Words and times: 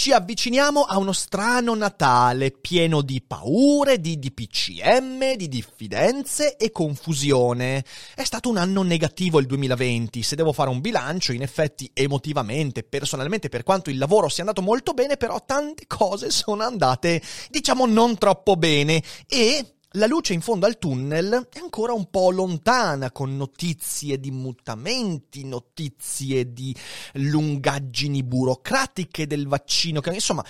ci 0.00 0.12
avviciniamo 0.12 0.80
a 0.80 0.96
uno 0.96 1.12
strano 1.12 1.74
Natale 1.74 2.52
pieno 2.52 3.02
di 3.02 3.20
paure, 3.20 4.00
di 4.00 4.18
DPCM, 4.18 5.34
di 5.36 5.46
diffidenze 5.46 6.56
e 6.56 6.72
confusione. 6.72 7.84
È 8.14 8.24
stato 8.24 8.48
un 8.48 8.56
anno 8.56 8.80
negativo 8.80 9.40
il 9.40 9.44
2020, 9.44 10.22
se 10.22 10.36
devo 10.36 10.54
fare 10.54 10.70
un 10.70 10.80
bilancio, 10.80 11.32
in 11.32 11.42
effetti 11.42 11.90
emotivamente, 11.92 12.82
personalmente, 12.82 13.50
per 13.50 13.62
quanto 13.62 13.90
il 13.90 13.98
lavoro 13.98 14.30
sia 14.30 14.42
andato 14.42 14.62
molto 14.62 14.94
bene, 14.94 15.18
però 15.18 15.44
tante 15.44 15.86
cose 15.86 16.30
sono 16.30 16.62
andate, 16.62 17.20
diciamo, 17.50 17.84
non 17.84 18.16
troppo 18.16 18.56
bene 18.56 19.02
e 19.26 19.79
la 19.94 20.06
luce 20.06 20.34
in 20.34 20.40
fondo 20.40 20.66
al 20.66 20.78
tunnel 20.78 21.48
è 21.52 21.58
ancora 21.58 21.92
un 21.92 22.08
po' 22.10 22.30
lontana, 22.30 23.10
con 23.10 23.36
notizie 23.36 24.20
di 24.20 24.30
mutamenti, 24.30 25.44
notizie 25.44 26.52
di 26.52 26.74
lungaggini 27.14 28.22
burocratiche 28.22 29.26
del 29.26 29.48
vaccino, 29.48 30.00
che 30.00 30.10
insomma 30.10 30.44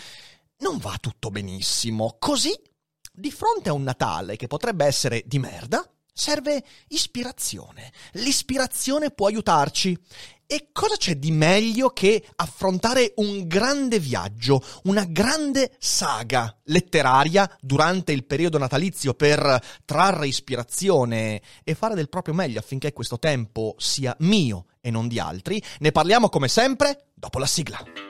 non 0.58 0.76
va 0.76 0.96
tutto 1.00 1.30
benissimo. 1.30 2.16
Così, 2.18 2.52
di 3.12 3.30
fronte 3.30 3.70
a 3.70 3.72
un 3.72 3.82
Natale 3.82 4.36
che 4.36 4.46
potrebbe 4.46 4.84
essere 4.84 5.22
di 5.24 5.38
merda, 5.38 5.88
serve 6.12 6.62
ispirazione. 6.88 7.92
L'ispirazione 8.12 9.10
può 9.10 9.26
aiutarci 9.28 9.98
e 10.52 10.70
cosa 10.72 10.96
c'è 10.96 11.14
di 11.14 11.30
meglio 11.30 11.90
che 11.90 12.24
affrontare 12.34 13.12
un 13.16 13.46
grande 13.46 14.00
viaggio, 14.00 14.60
una 14.82 15.04
grande 15.04 15.76
saga 15.78 16.52
letteraria 16.64 17.48
durante 17.60 18.10
il 18.10 18.24
periodo 18.24 18.58
natalizio 18.58 19.14
per 19.14 19.62
trarre 19.84 20.26
ispirazione 20.26 21.40
e 21.62 21.74
fare 21.76 21.94
del 21.94 22.08
proprio 22.08 22.34
meglio 22.34 22.58
affinché 22.58 22.92
questo 22.92 23.20
tempo 23.20 23.76
sia 23.78 24.12
mio 24.18 24.66
e 24.80 24.90
non 24.90 25.06
di 25.06 25.20
altri? 25.20 25.62
Ne 25.78 25.92
parliamo 25.92 26.28
come 26.28 26.48
sempre 26.48 27.10
dopo 27.14 27.38
la 27.38 27.46
sigla. 27.46 28.09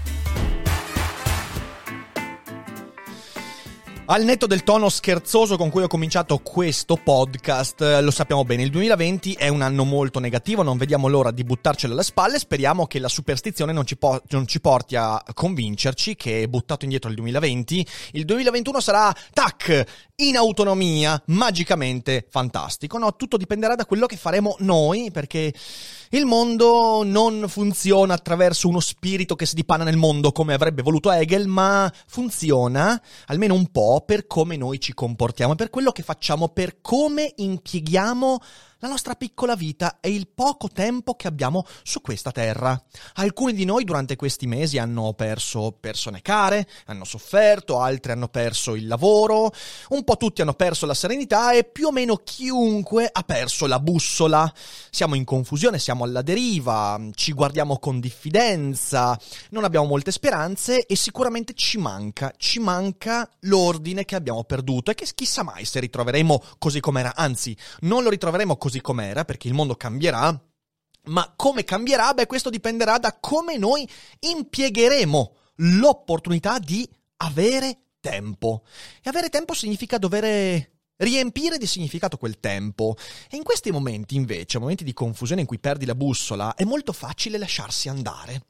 Al 4.05 4.25
netto 4.25 4.45
del 4.45 4.63
tono 4.63 4.89
scherzoso 4.89 5.55
con 5.55 5.69
cui 5.69 5.83
ho 5.83 5.87
cominciato 5.87 6.39
questo 6.39 6.97
podcast, 6.97 7.81
eh, 7.81 8.01
lo 8.01 8.11
sappiamo 8.11 8.43
bene, 8.43 8.63
il 8.63 8.69
2020 8.69 9.33
è 9.33 9.47
un 9.47 9.61
anno 9.61 9.85
molto 9.85 10.19
negativo, 10.19 10.63
non 10.63 10.77
vediamo 10.77 11.07
l'ora 11.07 11.31
di 11.31 11.45
buttarcelo 11.45 11.93
alle 11.93 12.03
spalle, 12.03 12.39
speriamo 12.39 12.87
che 12.87 12.99
la 12.99 13.07
superstizione 13.07 13.71
non 13.71 13.85
ci, 13.85 13.95
po- 13.95 14.21
non 14.29 14.47
ci 14.47 14.59
porti 14.59 14.97
a 14.97 15.23
convincerci 15.33 16.15
che 16.15 16.45
buttato 16.49 16.83
indietro 16.83 17.09
il 17.09 17.15
2020, 17.15 17.87
il 18.13 18.25
2021 18.25 18.81
sarà, 18.81 19.15
tac, 19.31 19.85
in 20.15 20.35
autonomia, 20.35 21.21
magicamente 21.27 22.25
fantastico. 22.29 22.97
No, 22.97 23.15
tutto 23.15 23.37
dipenderà 23.37 23.75
da 23.75 23.85
quello 23.85 24.07
che 24.07 24.17
faremo 24.17 24.55
noi, 24.59 25.09
perché 25.11 25.53
il 26.13 26.25
mondo 26.25 27.03
non 27.05 27.45
funziona 27.47 28.13
attraverso 28.13 28.67
uno 28.67 28.81
spirito 28.81 29.35
che 29.35 29.45
si 29.45 29.55
dipana 29.55 29.85
nel 29.85 29.95
mondo 29.95 30.33
come 30.33 30.53
avrebbe 30.53 30.81
voluto 30.81 31.09
Hegel, 31.09 31.47
ma 31.47 31.91
funziona, 32.05 33.01
almeno 33.27 33.53
un 33.53 33.67
po', 33.67 34.03
per 34.05 34.27
come 34.27 34.57
noi 34.57 34.81
ci 34.81 34.93
comportiamo, 34.93 35.55
per 35.55 35.69
quello 35.69 35.91
che 35.91 36.03
facciamo, 36.03 36.49
per 36.49 36.81
come 36.81 37.31
impieghiamo 37.37 38.39
la 38.81 38.87
nostra 38.87 39.13
piccola 39.13 39.55
vita 39.55 39.99
e 39.99 40.09
il 40.09 40.27
poco 40.27 40.67
tempo 40.67 41.13
che 41.15 41.27
abbiamo 41.27 41.65
su 41.83 42.01
questa 42.01 42.31
terra. 42.31 42.81
Alcuni 43.15 43.53
di 43.53 43.63
noi 43.63 43.83
durante 43.83 44.15
questi 44.15 44.47
mesi 44.47 44.79
hanno 44.79 45.13
perso 45.13 45.77
persone 45.79 46.23
care, 46.23 46.67
hanno 46.85 47.05
sofferto, 47.05 47.79
altri 47.79 48.11
hanno 48.11 48.27
perso 48.27 48.73
il 48.73 48.87
lavoro, 48.87 49.51
un 49.89 50.03
po' 50.03 50.17
tutti 50.17 50.41
hanno 50.41 50.55
perso 50.55 50.87
la 50.87 50.95
serenità 50.95 51.53
e 51.53 51.63
più 51.63 51.87
o 51.87 51.91
meno 51.91 52.17
chiunque 52.17 53.07
ha 53.11 53.21
perso 53.21 53.67
la 53.67 53.79
bussola. 53.79 54.51
Siamo 54.89 55.13
in 55.13 55.25
confusione, 55.25 55.77
siamo 55.77 56.03
alla 56.03 56.23
deriva, 56.23 56.99
ci 57.13 57.33
guardiamo 57.33 57.77
con 57.77 57.99
diffidenza, 57.99 59.17
non 59.51 59.63
abbiamo 59.63 59.85
molte 59.85 60.11
speranze 60.11 60.87
e 60.87 60.95
sicuramente 60.95 61.53
ci 61.53 61.77
manca, 61.77 62.33
ci 62.35 62.59
manca 62.59 63.29
l'ordine 63.41 64.05
che 64.05 64.15
abbiamo 64.15 64.43
perduto 64.43 64.89
e 64.89 64.95
che 64.95 65.07
chissà 65.13 65.43
mai 65.43 65.65
se 65.65 65.79
ritroveremo 65.79 66.41
così 66.57 66.79
com'era, 66.79 67.13
anzi 67.15 67.55
non 67.81 68.01
lo 68.01 68.09
ritroveremo 68.09 68.57
così 68.57 68.70
così 68.71 68.79
com'era, 68.79 69.25
perché 69.25 69.49
il 69.49 69.53
mondo 69.53 69.75
cambierà, 69.75 70.41
ma 71.03 71.33
come 71.35 71.65
cambierà? 71.65 72.13
Beh, 72.13 72.25
questo 72.25 72.49
dipenderà 72.49 72.97
da 72.97 73.17
come 73.19 73.57
noi 73.57 73.87
impiegheremo 74.19 75.35
l'opportunità 75.55 76.57
di 76.57 76.87
avere 77.17 77.87
tempo. 77.99 78.63
E 79.03 79.09
avere 79.09 79.29
tempo 79.29 79.53
significa 79.53 79.97
dover 79.97 80.69
riempire 80.95 81.57
di 81.57 81.67
significato 81.67 82.17
quel 82.17 82.39
tempo. 82.39 82.95
E 83.29 83.35
in 83.35 83.43
questi 83.43 83.71
momenti, 83.71 84.15
invece, 84.15 84.57
momenti 84.57 84.85
di 84.85 84.93
confusione 84.93 85.41
in 85.41 85.47
cui 85.47 85.59
perdi 85.59 85.85
la 85.85 85.95
bussola, 85.95 86.55
è 86.55 86.63
molto 86.63 86.93
facile 86.93 87.37
lasciarsi 87.37 87.89
andare 87.89 88.45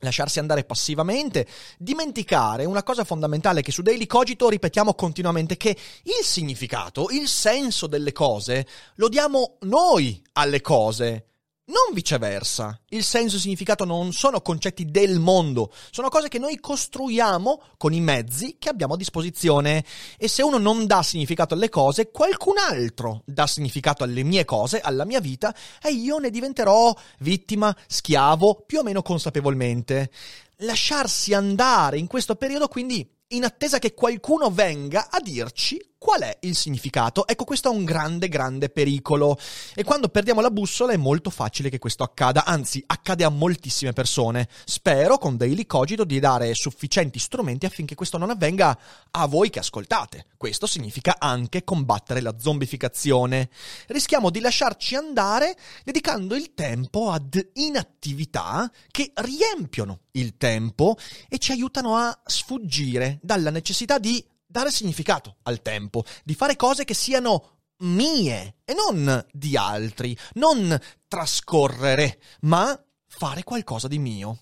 lasciarsi 0.00 0.38
andare 0.38 0.64
passivamente, 0.64 1.46
dimenticare 1.78 2.64
una 2.64 2.82
cosa 2.82 3.04
fondamentale 3.04 3.62
che 3.62 3.72
su 3.72 3.82
Daily 3.82 4.06
Cogito 4.06 4.48
ripetiamo 4.48 4.94
continuamente, 4.94 5.56
che 5.56 5.76
il 6.02 6.24
significato, 6.24 7.08
il 7.10 7.28
senso 7.28 7.86
delle 7.86 8.12
cose, 8.12 8.66
lo 8.96 9.08
diamo 9.08 9.56
noi 9.60 10.22
alle 10.32 10.60
cose, 10.60 11.29
non 11.70 11.94
viceversa. 11.94 12.78
Il 12.88 13.04
senso 13.04 13.34
e 13.34 13.36
il 13.36 13.42
significato 13.42 13.84
non 13.84 14.12
sono 14.12 14.40
concetti 14.40 14.84
del 14.84 15.18
mondo, 15.18 15.72
sono 15.90 16.08
cose 16.08 16.28
che 16.28 16.38
noi 16.38 16.58
costruiamo 16.58 17.62
con 17.76 17.92
i 17.92 18.00
mezzi 18.00 18.56
che 18.58 18.68
abbiamo 18.68 18.94
a 18.94 18.96
disposizione. 18.96 19.84
E 20.18 20.28
se 20.28 20.42
uno 20.42 20.58
non 20.58 20.86
dà 20.86 21.02
significato 21.02 21.54
alle 21.54 21.68
cose, 21.68 22.10
qualcun 22.10 22.58
altro 22.58 23.22
dà 23.24 23.46
significato 23.46 24.04
alle 24.04 24.22
mie 24.22 24.44
cose, 24.44 24.80
alla 24.80 25.04
mia 25.04 25.20
vita, 25.20 25.54
e 25.80 25.92
io 25.92 26.18
ne 26.18 26.30
diventerò 26.30 26.94
vittima, 27.20 27.74
schiavo, 27.86 28.64
più 28.66 28.80
o 28.80 28.82
meno 28.82 29.02
consapevolmente. 29.02 30.10
Lasciarsi 30.58 31.32
andare 31.32 31.98
in 31.98 32.06
questo 32.06 32.36
periodo, 32.36 32.68
quindi, 32.68 33.08
in 33.28 33.44
attesa 33.44 33.78
che 33.78 33.94
qualcuno 33.94 34.50
venga 34.50 35.08
a 35.08 35.20
dirci 35.20 35.80
Qual 36.02 36.22
è 36.22 36.38
il 36.40 36.56
significato? 36.56 37.26
Ecco, 37.26 37.44
questo 37.44 37.70
è 37.70 37.76
un 37.76 37.84
grande, 37.84 38.30
grande 38.30 38.70
pericolo. 38.70 39.38
E 39.74 39.84
quando 39.84 40.08
perdiamo 40.08 40.40
la 40.40 40.50
bussola 40.50 40.94
è 40.94 40.96
molto 40.96 41.28
facile 41.28 41.68
che 41.68 41.78
questo 41.78 42.04
accada, 42.04 42.46
anzi, 42.46 42.82
accade 42.86 43.22
a 43.22 43.28
moltissime 43.28 43.92
persone. 43.92 44.48
Spero 44.64 45.18
con 45.18 45.36
Daily 45.36 45.66
Cogito 45.66 46.04
di 46.04 46.18
dare 46.18 46.54
sufficienti 46.54 47.18
strumenti 47.18 47.66
affinché 47.66 47.94
questo 47.94 48.16
non 48.16 48.30
avvenga 48.30 48.78
a 49.10 49.26
voi 49.26 49.50
che 49.50 49.58
ascoltate. 49.58 50.28
Questo 50.38 50.66
significa 50.66 51.16
anche 51.18 51.64
combattere 51.64 52.22
la 52.22 52.34
zombificazione. 52.38 53.50
Rischiamo 53.88 54.30
di 54.30 54.40
lasciarci 54.40 54.94
andare 54.94 55.54
dedicando 55.84 56.34
il 56.34 56.54
tempo 56.54 57.10
ad 57.10 57.38
inattività 57.56 58.72
che 58.90 59.12
riempiono 59.16 60.04
il 60.12 60.38
tempo 60.38 60.96
e 61.28 61.36
ci 61.36 61.52
aiutano 61.52 61.96
a 61.96 62.18
sfuggire 62.24 63.18
dalla 63.20 63.50
necessità 63.50 63.98
di 63.98 64.24
dare 64.50 64.70
significato 64.70 65.36
al 65.42 65.62
tempo, 65.62 66.04
di 66.24 66.34
fare 66.34 66.56
cose 66.56 66.84
che 66.84 66.94
siano 66.94 67.58
mie 67.78 68.56
e 68.64 68.74
non 68.74 69.24
di 69.32 69.56
altri, 69.56 70.16
non 70.34 70.78
trascorrere, 71.06 72.20
ma 72.42 72.78
fare 73.06 73.44
qualcosa 73.44 73.88
di 73.88 73.98
mio. 73.98 74.40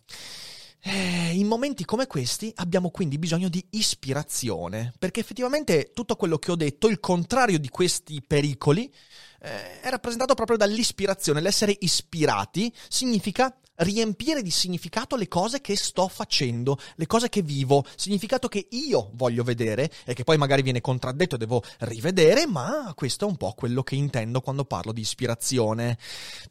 Eh, 0.80 1.32
in 1.34 1.46
momenti 1.46 1.84
come 1.84 2.06
questi 2.06 2.52
abbiamo 2.56 2.90
quindi 2.90 3.18
bisogno 3.18 3.48
di 3.48 3.64
ispirazione, 3.70 4.92
perché 4.98 5.20
effettivamente 5.20 5.90
tutto 5.92 6.16
quello 6.16 6.38
che 6.38 6.52
ho 6.52 6.56
detto, 6.56 6.88
il 6.88 7.00
contrario 7.00 7.58
di 7.58 7.68
questi 7.68 8.22
pericoli, 8.22 8.92
eh, 9.40 9.80
è 9.80 9.90
rappresentato 9.90 10.34
proprio 10.34 10.56
dall'ispirazione. 10.56 11.40
L'essere 11.40 11.76
ispirati 11.80 12.72
significa 12.88 13.54
riempire 13.78 14.42
di 14.42 14.50
significato 14.50 15.16
le 15.16 15.28
cose 15.28 15.60
che 15.60 15.76
sto 15.76 16.08
facendo, 16.08 16.78
le 16.96 17.06
cose 17.06 17.28
che 17.28 17.42
vivo, 17.42 17.84
significato 17.96 18.48
che 18.48 18.66
io 18.70 19.10
voglio 19.14 19.42
vedere 19.42 19.90
e 20.04 20.14
che 20.14 20.24
poi 20.24 20.36
magari 20.36 20.62
viene 20.62 20.80
contraddetto 20.80 21.34
e 21.34 21.38
devo 21.38 21.62
rivedere, 21.80 22.46
ma 22.46 22.92
questo 22.94 23.26
è 23.26 23.28
un 23.28 23.36
po' 23.36 23.52
quello 23.52 23.82
che 23.82 23.94
intendo 23.94 24.40
quando 24.40 24.64
parlo 24.64 24.92
di 24.92 25.00
ispirazione. 25.00 25.98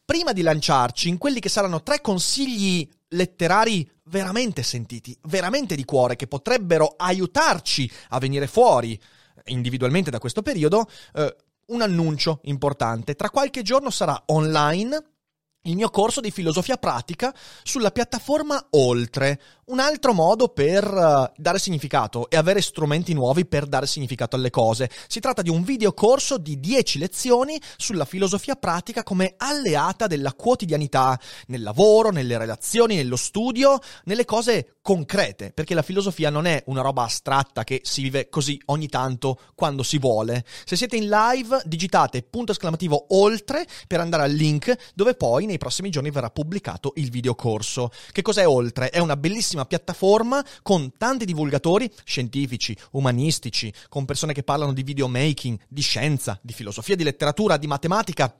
Prima 0.05 0.33
di 0.33 0.41
lanciarci 0.41 1.09
in 1.09 1.17
quelli 1.17 1.39
che 1.39 1.49
saranno 1.49 1.83
tre 1.83 2.01
consigli 2.01 2.87
letterari 3.09 3.89
veramente 4.05 4.63
sentiti, 4.63 5.17
veramente 5.23 5.75
di 5.75 5.85
cuore, 5.85 6.15
che 6.15 6.27
potrebbero 6.27 6.93
aiutarci 6.97 7.89
a 8.09 8.19
venire 8.19 8.47
fuori 8.47 8.99
individualmente 9.45 10.11
da 10.11 10.19
questo 10.19 10.41
periodo, 10.41 10.89
eh, 11.13 11.35
un 11.67 11.81
annuncio 11.81 12.39
importante. 12.43 13.15
Tra 13.15 13.29
qualche 13.29 13.61
giorno 13.61 13.89
sarà 13.89 14.21
online 14.27 15.16
il 15.63 15.75
mio 15.75 15.89
corso 15.89 16.21
di 16.21 16.31
filosofia 16.31 16.77
pratica 16.77 17.33
sulla 17.63 17.91
piattaforma 17.91 18.67
Oltre, 18.71 19.41
un 19.65 19.79
altro 19.79 20.13
modo 20.13 20.47
per 20.47 20.85
uh, 20.85 21.29
dare 21.35 21.59
significato 21.59 22.29
e 22.29 22.37
avere 22.37 22.61
strumenti 22.61 23.13
nuovi 23.13 23.45
per 23.45 23.65
dare 23.65 23.85
significato 23.85 24.35
alle 24.35 24.49
cose. 24.49 24.89
Si 25.07 25.19
tratta 25.19 25.41
di 25.41 25.49
un 25.49 25.63
videocorso 25.63 26.37
di 26.37 26.59
10 26.59 26.99
lezioni 26.99 27.59
sulla 27.75 28.05
filosofia 28.05 28.55
pratica 28.55 29.03
come 29.03 29.33
alleata 29.37 30.07
della 30.07 30.33
quotidianità, 30.33 31.19
nel 31.47 31.63
lavoro, 31.63 32.11
nelle 32.11 32.37
relazioni, 32.37 32.95
nello 32.95 33.17
studio, 33.17 33.79
nelle 34.05 34.25
cose 34.25 34.76
concrete, 34.87 35.51
perché 35.51 35.73
la 35.73 35.81
filosofia 35.81 36.29
non 36.29 36.45
è 36.45 36.63
una 36.67 36.79
roba 36.79 37.03
astratta 37.03 37.65
che 37.65 37.81
si 37.83 38.01
vive 38.01 38.29
così 38.29 38.57
ogni 38.67 38.87
tanto 38.87 39.37
quando 39.53 39.83
si 39.83 39.97
vuole. 39.97 40.45
Se 40.63 40.77
siete 40.77 40.95
in 40.95 41.09
live, 41.09 41.61
digitate 41.65 42.23
punto 42.23 42.53
esclamativo 42.53 43.07
oltre 43.09 43.67
per 43.85 43.99
andare 43.99 44.23
al 44.23 44.31
link 44.31 44.73
dove 44.95 45.15
poi 45.15 45.45
nei 45.45 45.57
prossimi 45.57 45.89
giorni 45.89 46.09
verrà 46.09 46.29
pubblicato 46.29 46.93
il 46.95 47.09
videocorso. 47.09 47.91
Che 48.13 48.21
cos'è 48.21 48.47
oltre? 48.47 48.89
È 48.89 48.99
una 48.99 49.17
bellissima 49.17 49.65
piattaforma 49.65 50.41
con 50.61 50.93
tanti 50.97 51.25
divulgatori 51.25 51.91
scientifici, 52.05 52.73
umanistici, 52.91 53.73
con 53.89 54.05
persone 54.05 54.31
che 54.31 54.43
parlano 54.43 54.71
di 54.71 54.83
videomaking, 54.83 55.59
di 55.67 55.81
scienza, 55.81 56.39
di 56.41 56.53
filosofia, 56.53 56.95
di 56.95 57.03
letteratura, 57.03 57.57
di 57.57 57.67
matematica 57.67 58.33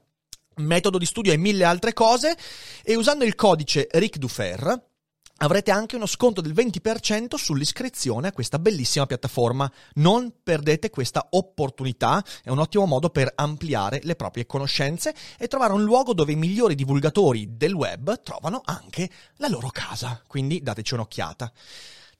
metodo 0.56 0.96
di 0.96 1.04
studio 1.04 1.30
e 1.30 1.36
mille 1.36 1.64
altre 1.64 1.92
cose 1.92 2.34
e 2.82 2.96
usando 2.96 3.26
il 3.26 3.34
codice 3.34 3.86
Ric 3.92 4.16
Dufer 4.16 4.86
avrete 5.38 5.70
anche 5.70 5.96
uno 5.96 6.06
sconto 6.06 6.40
del 6.40 6.52
20% 6.52 7.34
sull'iscrizione 7.34 8.28
a 8.28 8.32
questa 8.32 8.58
bellissima 8.58 9.06
piattaforma. 9.06 9.70
Non 9.94 10.32
perdete 10.42 10.90
questa 10.90 11.26
opportunità, 11.30 12.24
è 12.42 12.50
un 12.50 12.58
ottimo 12.58 12.86
modo 12.86 13.10
per 13.10 13.32
ampliare 13.34 14.00
le 14.02 14.16
proprie 14.16 14.46
conoscenze 14.46 15.14
e 15.38 15.48
trovare 15.48 15.72
un 15.72 15.84
luogo 15.84 16.14
dove 16.14 16.32
i 16.32 16.36
migliori 16.36 16.74
divulgatori 16.74 17.56
del 17.56 17.74
web 17.74 18.22
trovano 18.22 18.62
anche 18.64 19.10
la 19.36 19.48
loro 19.48 19.68
casa. 19.68 20.22
Quindi 20.26 20.62
dateci 20.62 20.94
un'occhiata. 20.94 21.52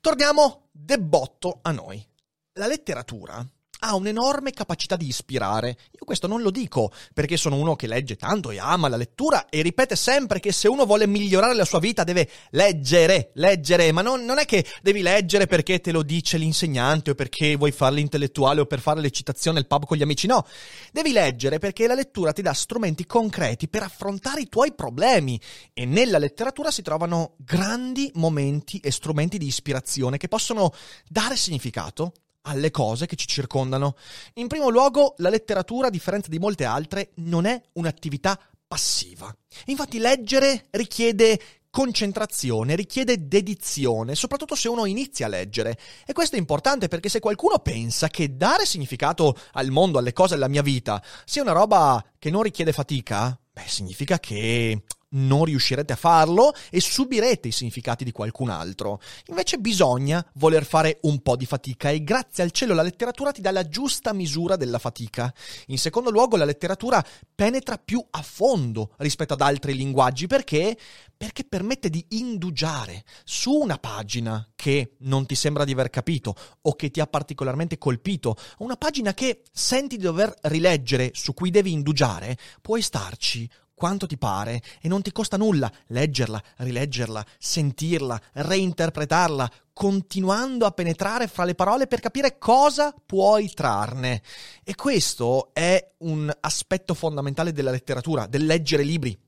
Torniamo 0.01 0.69
de 0.71 0.99
botto 0.99 1.59
a 1.63 1.73
noi. 1.73 2.05
La 2.53 2.67
letteratura 2.67 3.47
ha 3.81 3.95
un'enorme 3.95 4.51
capacità 4.53 4.97
di 4.97 5.07
ispirare. 5.07 5.77
Io 5.93 6.05
questo 6.05 6.27
non 6.27 6.43
lo 6.43 6.51
dico 6.51 6.91
perché 7.13 7.37
sono 7.37 7.57
uno 7.57 7.77
che 7.77 7.87
legge 7.87 8.17
tanto 8.17 8.51
e 8.51 8.59
ama 8.59 8.89
la 8.89 8.97
lettura 8.97 9.49
e 9.49 9.63
ripete 9.63 9.97
sempre 9.97 10.41
che 10.41 10.53
se 10.53 10.69
uno 10.69 10.87
vuole 10.87 11.07
migliorare 11.07 11.55
la 11.55 11.65
sua 11.65 11.79
vita 11.79 12.05
deve 12.05 12.29
leggere, 12.51 13.31
leggere, 13.35 13.93
ma 13.93 14.03
non, 14.03 14.25
non 14.25 14.39
è 14.39 14.45
che 14.45 14.65
devi 14.83 15.03
leggere 15.03 15.47
perché 15.47 15.81
te 15.81 15.93
lo 15.93 16.03
dice 16.03 16.39
l'insegnante 16.39 17.11
o 17.11 17.15
perché 17.15 17.57
vuoi 17.57 17.73
fare 17.73 17.95
l'intellettuale 17.95 18.61
o 18.61 18.67
per 18.67 18.81
fare 18.81 19.01
l'eccitazione 19.01 19.59
al 19.59 19.67
pub 19.67 19.87
con 19.87 19.97
gli 19.97 20.03
amici, 20.03 20.27
no. 20.27 20.47
Devi 20.93 21.13
leggere 21.13 21.59
perché 21.59 21.87
la 21.87 21.95
lettura 21.95 22.33
ti 22.33 22.43
dà 22.43 22.53
strumenti 22.53 23.07
concreti 23.07 23.69
per 23.69 23.83
affrontare 23.83 24.41
i 24.41 24.49
tuoi 24.49 24.73
problemi 24.75 25.41
e 25.73 25.85
nella 25.85 26.19
letteratura 26.19 26.71
si 26.71 26.83
trovano 26.83 27.35
grandi 27.37 28.11
momenti 28.15 28.79
e 28.79 28.91
strumenti 28.91 29.39
di 29.39 29.47
ispirazione 29.47 30.17
che 30.17 30.29
possono 30.29 30.73
dare 31.09 31.37
significato 31.37 32.13
alle 32.49 32.71
cose 32.71 33.07
che 33.07 33.17
ci 33.17 33.27
circondano. 33.27 33.95
In 34.35 34.49
primo 34.49 34.69
luogo, 34.69 35.15
la 35.19 35.29
letteratura, 35.29 35.89
a 35.89 35.91
differenza 35.91 36.29
di 36.29 36.39
molte 36.39 36.65
altre, 36.65 37.11
non 37.17 37.45
è 37.45 37.61
un'attività 37.75 38.39
passiva. 38.67 39.35
Infatti 39.67 39.99
leggere 39.99 40.67
richiede 40.71 41.39
concentrazione, 41.71 42.75
richiede 42.75 43.29
dedizione, 43.29 44.15
soprattutto 44.15 44.55
se 44.55 44.69
uno 44.69 44.87
inizia 44.87 45.27
a 45.27 45.29
leggere. 45.29 45.79
E 46.07 46.13
questo 46.13 46.37
è 46.37 46.39
importante 46.39 46.89
perché 46.89 47.09
se 47.09 47.21
qualcuno 47.21 47.59
pensa 47.59 48.09
che 48.09 48.37
dare 48.37 48.65
significato 48.65 49.37
al 49.53 49.71
mondo, 49.71 49.99
alle 49.99 50.13
cose, 50.13 50.35
alla 50.35 50.49
mia 50.49 50.63
vita, 50.63 51.03
sia 51.25 51.43
una 51.43 51.53
roba 51.53 52.05
che 52.19 52.31
non 52.31 52.43
richiede 52.43 52.73
fatica, 52.73 53.39
beh, 53.53 53.67
significa 53.67 54.19
che 54.19 54.83
non 55.11 55.45
riuscirete 55.45 55.93
a 55.93 55.97
farlo 55.97 56.53
e 56.71 56.81
subirete 56.81 57.49
i 57.49 57.53
significati 57.53 58.05
di 58.05 58.13
qualcun 58.13 58.51
altro. 58.51 59.01
Invece 59.27 59.59
bisogna 59.59 60.25
voler 60.35 60.65
fare 60.65 60.99
un 61.03 61.21
po' 61.21 61.37
di 61.37 61.47
fatica 61.47 61.91
e 61.91 62.03
grazie 62.03 62.43
al 62.43 62.51
cielo 62.51 62.75
la 62.75 62.83
letteratura 62.83 63.33
ti 63.33 63.41
dà 63.41 63.51
la 63.51 63.67
giusta 63.67 64.13
misura 64.13 64.57
della 64.57 64.79
fatica. 64.79 65.33
In 65.67 65.79
secondo 65.79 66.11
luogo 66.11 66.37
la 66.37 66.45
letteratura 66.45 67.05
penetra 67.35 67.79
più 67.79 68.05
a 68.11 68.23
fondo 68.23 68.95
rispetto 68.99 69.35
ad 69.35 69.41
altri 69.41 69.75
linguaggi 69.75 70.27
perché? 70.27 70.77
Perché 71.17 71.45
permette 71.45 71.89
di 71.91 72.05
indugiare 72.11 73.05
su 73.25 73.53
una 73.53 73.79
pagina 73.79 74.47
che 74.55 74.95
non 75.01 75.27
ti 75.27 75.35
sembra 75.35 75.65
di 75.65 75.73
aver 75.73 75.91
capito 75.91 76.35
o 76.63 76.75
che 76.75 76.91
ti 76.91 77.01
ha 77.01 77.07
particolarmente 77.07 77.79
colpito, 77.79 78.37
una 78.59 78.77
pagina 78.77 79.15
che 79.15 79.43
senti 79.51 79.97
di 79.97 80.05
dover 80.05 80.33
rileggere, 80.43 81.11
su 81.15 81.35
cui 81.35 81.51
devi 81.51 81.73
indugiare, 81.73 82.37
puoi 82.61 82.83
starci 82.83 83.49
quanto 83.79 84.07
ti 84.07 84.19
pare 84.19 84.61
e 84.83 84.89
non 84.89 85.01
ti 85.01 85.11
costa 85.11 85.39
nulla 85.39 85.73
leggerla, 85.87 86.43
rileggerla, 86.59 87.25
sentirla, 87.39 88.21
reinterpretarla, 88.35 89.51
continuando 89.73 90.67
a 90.67 90.73
penetrare 90.73 91.29
fra 91.29 91.45
le 91.45 91.55
parole 91.55 91.87
per 91.87 92.01
capire 92.01 92.37
cosa 92.37 92.95
puoi 93.07 93.49
trarne. 93.55 94.21
E 94.63 94.75
questo 94.75 95.49
è 95.55 95.93
un 95.99 96.31
aspetto 96.41 96.93
fondamentale 96.93 97.53
della 97.53 97.71
letteratura, 97.71 98.27
del 98.27 98.45
leggere 98.45 98.83
libri. 98.83 99.19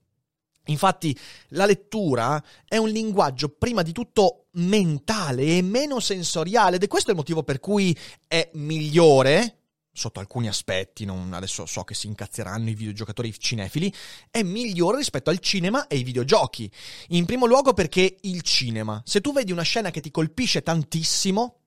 Infatti 0.66 1.18
la 1.50 1.64
lettura 1.64 2.42
è 2.66 2.76
un 2.76 2.90
linguaggio 2.90 3.48
prima 3.48 3.82
di 3.82 3.92
tutto 3.92 4.48
mentale 4.52 5.56
e 5.56 5.62
meno 5.62 6.00
sensoriale 6.00 6.76
ed 6.76 6.82
è 6.82 6.88
questo 6.88 7.10
il 7.10 7.16
motivo 7.16 7.42
per 7.42 7.60
cui 7.60 7.96
è 8.28 8.50
migliore 8.54 9.59
sotto 10.00 10.18
alcuni 10.18 10.48
aspetti, 10.48 11.04
non, 11.04 11.34
adesso 11.34 11.66
so 11.66 11.84
che 11.84 11.94
si 11.94 12.06
incazzeranno 12.06 12.70
i 12.70 12.74
videogiocatori 12.74 13.32
cinefili, 13.38 13.92
è 14.30 14.42
migliore 14.42 14.96
rispetto 14.96 15.28
al 15.28 15.38
cinema 15.40 15.86
e 15.86 15.96
ai 15.96 16.02
videogiochi. 16.02 16.70
In 17.08 17.26
primo 17.26 17.44
luogo 17.44 17.74
perché 17.74 18.16
il 18.22 18.40
cinema, 18.40 19.02
se 19.04 19.20
tu 19.20 19.32
vedi 19.32 19.52
una 19.52 19.62
scena 19.62 19.90
che 19.90 20.00
ti 20.00 20.10
colpisce 20.10 20.62
tantissimo, 20.62 21.59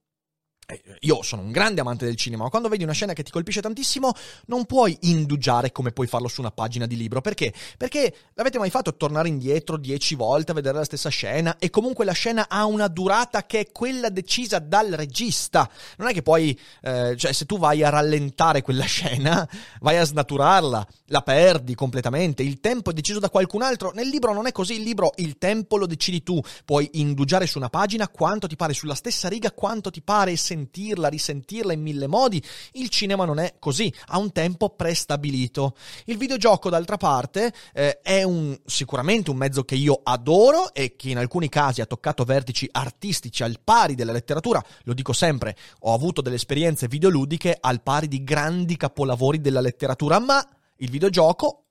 io 1.02 1.22
sono 1.22 1.42
un 1.42 1.52
grande 1.52 1.82
amante 1.82 2.06
del 2.06 2.16
cinema, 2.16 2.44
ma 2.44 2.50
quando 2.50 2.70
vedi 2.70 2.84
una 2.84 2.94
scena 2.94 3.14
che 3.14 3.24
ti 3.24 3.32
colpisce 3.32 3.62
tantissimo, 3.62 4.14
non 4.46 4.66
puoi 4.66 4.98
indugiare 5.02 5.72
come 5.72 5.92
puoi 5.92 6.08
farlo 6.08 6.28
su 6.28 6.42
una 6.42 6.52
pagina 6.52 6.86
di 6.86 6.96
libro. 6.96 7.22
Perché? 7.22 7.54
Perché 7.78 8.16
l'avete 8.34 8.58
mai 8.58 8.70
fatto 8.70 8.96
tornare 8.96 9.28
indietro 9.28 9.78
dieci 9.78 10.16
volte 10.16 10.52
a 10.52 10.56
vedere 10.56 10.78
la 10.78 10.86
stessa 10.86 11.10
scena 11.10 11.58
e 11.60 11.70
comunque 11.70 12.06
la 12.06 12.14
scena 12.14 12.48
ha 12.48 12.66
una 12.66 12.88
durata 12.88 13.46
che 13.46 13.60
è 13.60 13.72
quella 13.72 14.10
decisa 14.10 14.60
dal 14.60 14.92
regista. 14.92 15.70
Non 15.98 16.08
è 16.08 16.14
che 16.14 16.22
poi, 16.22 16.58
eh, 16.82 17.16
cioè, 17.18 17.34
se 17.34 17.46
tu 17.46 17.58
vai 17.58 17.84
a 17.84 17.90
rallentare 17.90 18.62
quella 18.62 18.86
scena, 18.86 19.48
vai 19.82 19.98
a 19.98 20.06
snaturarla, 20.06 20.88
la 21.08 21.22
perdi 21.22 21.76
completamente. 21.76 22.44
Il 22.44 22.60
tempo 22.60 22.92
è 22.92 22.94
deciso 22.94 23.20
da 23.20 23.30
qualcun 23.30 23.62
altro. 23.62 23.92
Nel 23.94 24.08
libro 24.08 24.34
non 24.34 24.48
è 24.48 24.52
così. 24.52 24.76
Il 24.76 24.84
libro, 24.84 25.12
il 25.18 25.38
tempo 25.38 25.78
lo 25.78 25.86
decidi 25.86 26.24
tu. 26.24 26.42
Puoi 26.66 26.90
indugiare 26.94 27.48
su 27.48 27.58
una 27.58 27.70
pagina 27.70 28.08
quanto 28.08 28.48
ti 28.48 28.56
pare, 28.56 28.74
sulla 28.74 28.96
stessa 28.96 29.28
riga 29.28 29.52
quanto 29.52 29.92
ti 29.92 30.02
pare. 30.02 30.32
E 30.32 30.38
sentirla, 30.54 31.08
risentirla 31.08 31.74
in 31.74 31.82
mille 31.82 32.08
modi. 32.08 32.42
Il 32.74 32.90
cinema 32.90 33.26
non 33.26 33.40
è 33.40 33.56
così, 33.58 33.92
ha 34.08 34.20
un 34.20 34.32
tempo 34.32 34.70
prestabilito. 34.70 35.76
Il 36.06 36.18
videogioco, 36.18 36.70
d'altra 36.70 36.98
parte, 36.98 37.52
eh, 37.74 38.00
è 38.02 38.24
un, 38.24 38.58
sicuramente 38.66 39.32
un 39.32 39.38
mezzo 39.38 39.64
che 39.64 39.76
io 39.76 40.00
adoro 40.04 40.74
e 40.74 40.96
che 40.96 41.10
in 41.10 41.18
alcuni 41.18 41.50
casi 41.50 41.82
ha 41.82 41.86
toccato 41.86 42.24
vertici 42.24 42.70
artistici 42.72 43.42
al 43.44 43.60
pari 43.64 43.96
della 43.96 44.12
letteratura. 44.12 44.64
Lo 44.84 44.94
dico 44.94 45.14
sempre, 45.14 45.56
ho 45.82 45.94
avuto 45.94 46.22
delle 46.22 46.36
esperienze 46.36 46.88
videoludiche 46.88 47.58
al 47.60 47.82
pari 47.82 48.08
di 48.08 48.24
grandi 48.24 48.78
capolavori 48.78 49.42
della 49.42 49.62
letteratura, 49.62 50.20
ma 50.20 50.48
il 50.78 50.90
videogioco 50.90 51.64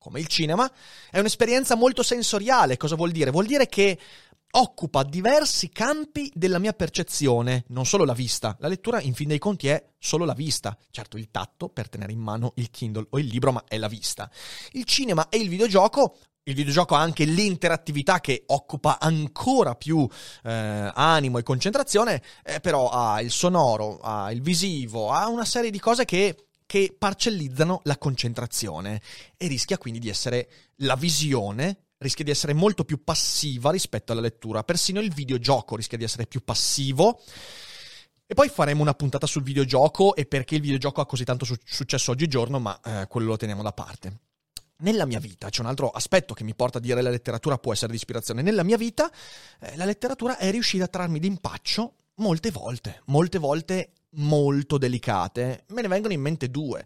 come 0.00 0.18
il 0.18 0.28
cinema, 0.28 0.70
è 1.10 1.18
un'esperienza 1.18 1.74
molto 1.74 2.02
sensoriale. 2.02 2.78
Cosa 2.78 2.96
vuol 2.96 3.10
dire? 3.10 3.30
Vuol 3.30 3.44
dire 3.44 3.66
che 3.66 3.98
occupa 4.52 5.02
diversi 5.02 5.68
campi 5.68 6.30
della 6.34 6.58
mia 6.58 6.72
percezione, 6.72 7.64
non 7.68 7.86
solo 7.86 8.04
la 8.04 8.14
vista. 8.14 8.56
La 8.60 8.68
lettura, 8.68 9.00
in 9.00 9.14
fin 9.14 9.28
dei 9.28 9.38
conti, 9.38 9.68
è 9.68 9.84
solo 9.98 10.24
la 10.24 10.34
vista. 10.34 10.76
Certo, 10.90 11.16
il 11.16 11.30
tatto 11.30 11.68
per 11.68 11.88
tenere 11.88 12.12
in 12.12 12.20
mano 12.20 12.52
il 12.56 12.70
Kindle 12.70 13.06
o 13.10 13.18
il 13.18 13.26
libro, 13.26 13.52
ma 13.52 13.64
è 13.66 13.78
la 13.78 13.88
vista. 13.88 14.30
Il 14.72 14.84
cinema 14.84 15.28
e 15.28 15.38
il 15.38 15.48
videogioco 15.48 16.16
il 16.44 16.54
videogioco 16.54 16.94
ha 16.94 17.00
anche 17.00 17.24
l'interattività 17.24 18.18
che 18.20 18.44
occupa 18.46 18.98
ancora 18.98 19.74
più 19.74 20.08
eh, 20.42 20.90
animo 20.94 21.38
e 21.38 21.42
concentrazione, 21.42 22.22
eh, 22.42 22.60
però 22.60 22.88
ha 22.88 23.20
il 23.20 23.30
sonoro, 23.30 23.98
ha 24.00 24.32
il 24.32 24.40
visivo, 24.40 25.12
ha 25.12 25.28
una 25.28 25.44
serie 25.44 25.70
di 25.70 25.78
cose 25.78 26.04
che, 26.04 26.46
che 26.66 26.94
parcellizzano 26.98 27.82
la 27.84 27.98
concentrazione 27.98 29.00
e 29.36 29.46
rischia 29.46 29.78
quindi 29.78 30.00
di 30.00 30.08
essere 30.08 30.48
la 30.76 30.96
visione 30.96 31.89
rischia 32.00 32.24
di 32.24 32.30
essere 32.30 32.52
molto 32.52 32.84
più 32.84 33.02
passiva 33.04 33.70
rispetto 33.70 34.12
alla 34.12 34.20
lettura. 34.20 34.64
Persino 34.64 35.00
il 35.00 35.12
videogioco 35.12 35.76
rischia 35.76 35.98
di 35.98 36.04
essere 36.04 36.26
più 36.26 36.42
passivo. 36.42 37.22
E 38.26 38.34
poi 38.34 38.48
faremo 38.48 38.80
una 38.80 38.94
puntata 38.94 39.26
sul 39.26 39.42
videogioco 39.42 40.14
e 40.14 40.24
perché 40.24 40.54
il 40.54 40.60
videogioco 40.60 41.00
ha 41.00 41.06
così 41.06 41.24
tanto 41.24 41.44
su- 41.44 41.56
successo 41.64 42.12
oggigiorno, 42.12 42.60
ma 42.60 42.80
eh, 42.80 43.06
quello 43.08 43.26
lo 43.28 43.36
teniamo 43.36 43.62
da 43.62 43.72
parte. 43.72 44.20
nella 44.80 45.04
mia 45.04 45.18
vita, 45.18 45.50
c'è 45.50 45.60
un 45.60 45.66
altro 45.66 45.90
aspetto 45.90 46.32
che 46.32 46.42
mi 46.42 46.54
porta 46.54 46.78
a 46.78 46.80
dire 46.80 47.02
la 47.02 47.10
letteratura 47.10 47.58
può 47.58 47.72
essere 47.72 47.90
di 47.90 47.96
ispirazione, 47.96 48.40
nella 48.40 48.62
mia 48.62 48.78
vita 48.78 49.10
eh, 49.60 49.76
la 49.76 49.84
letteratura 49.84 50.38
è 50.38 50.50
riuscita 50.50 50.84
a 50.84 50.88
trarmi 50.88 51.18
d'impaccio 51.18 51.96
molte 52.14 52.50
volte, 52.50 53.02
molte 53.06 53.38
volte 53.38 53.92
molto 54.14 54.78
delicate, 54.78 55.64
me 55.68 55.82
ne 55.82 55.88
vengono 55.88 56.12
in 56.12 56.20
mente 56.20 56.50
due. 56.50 56.84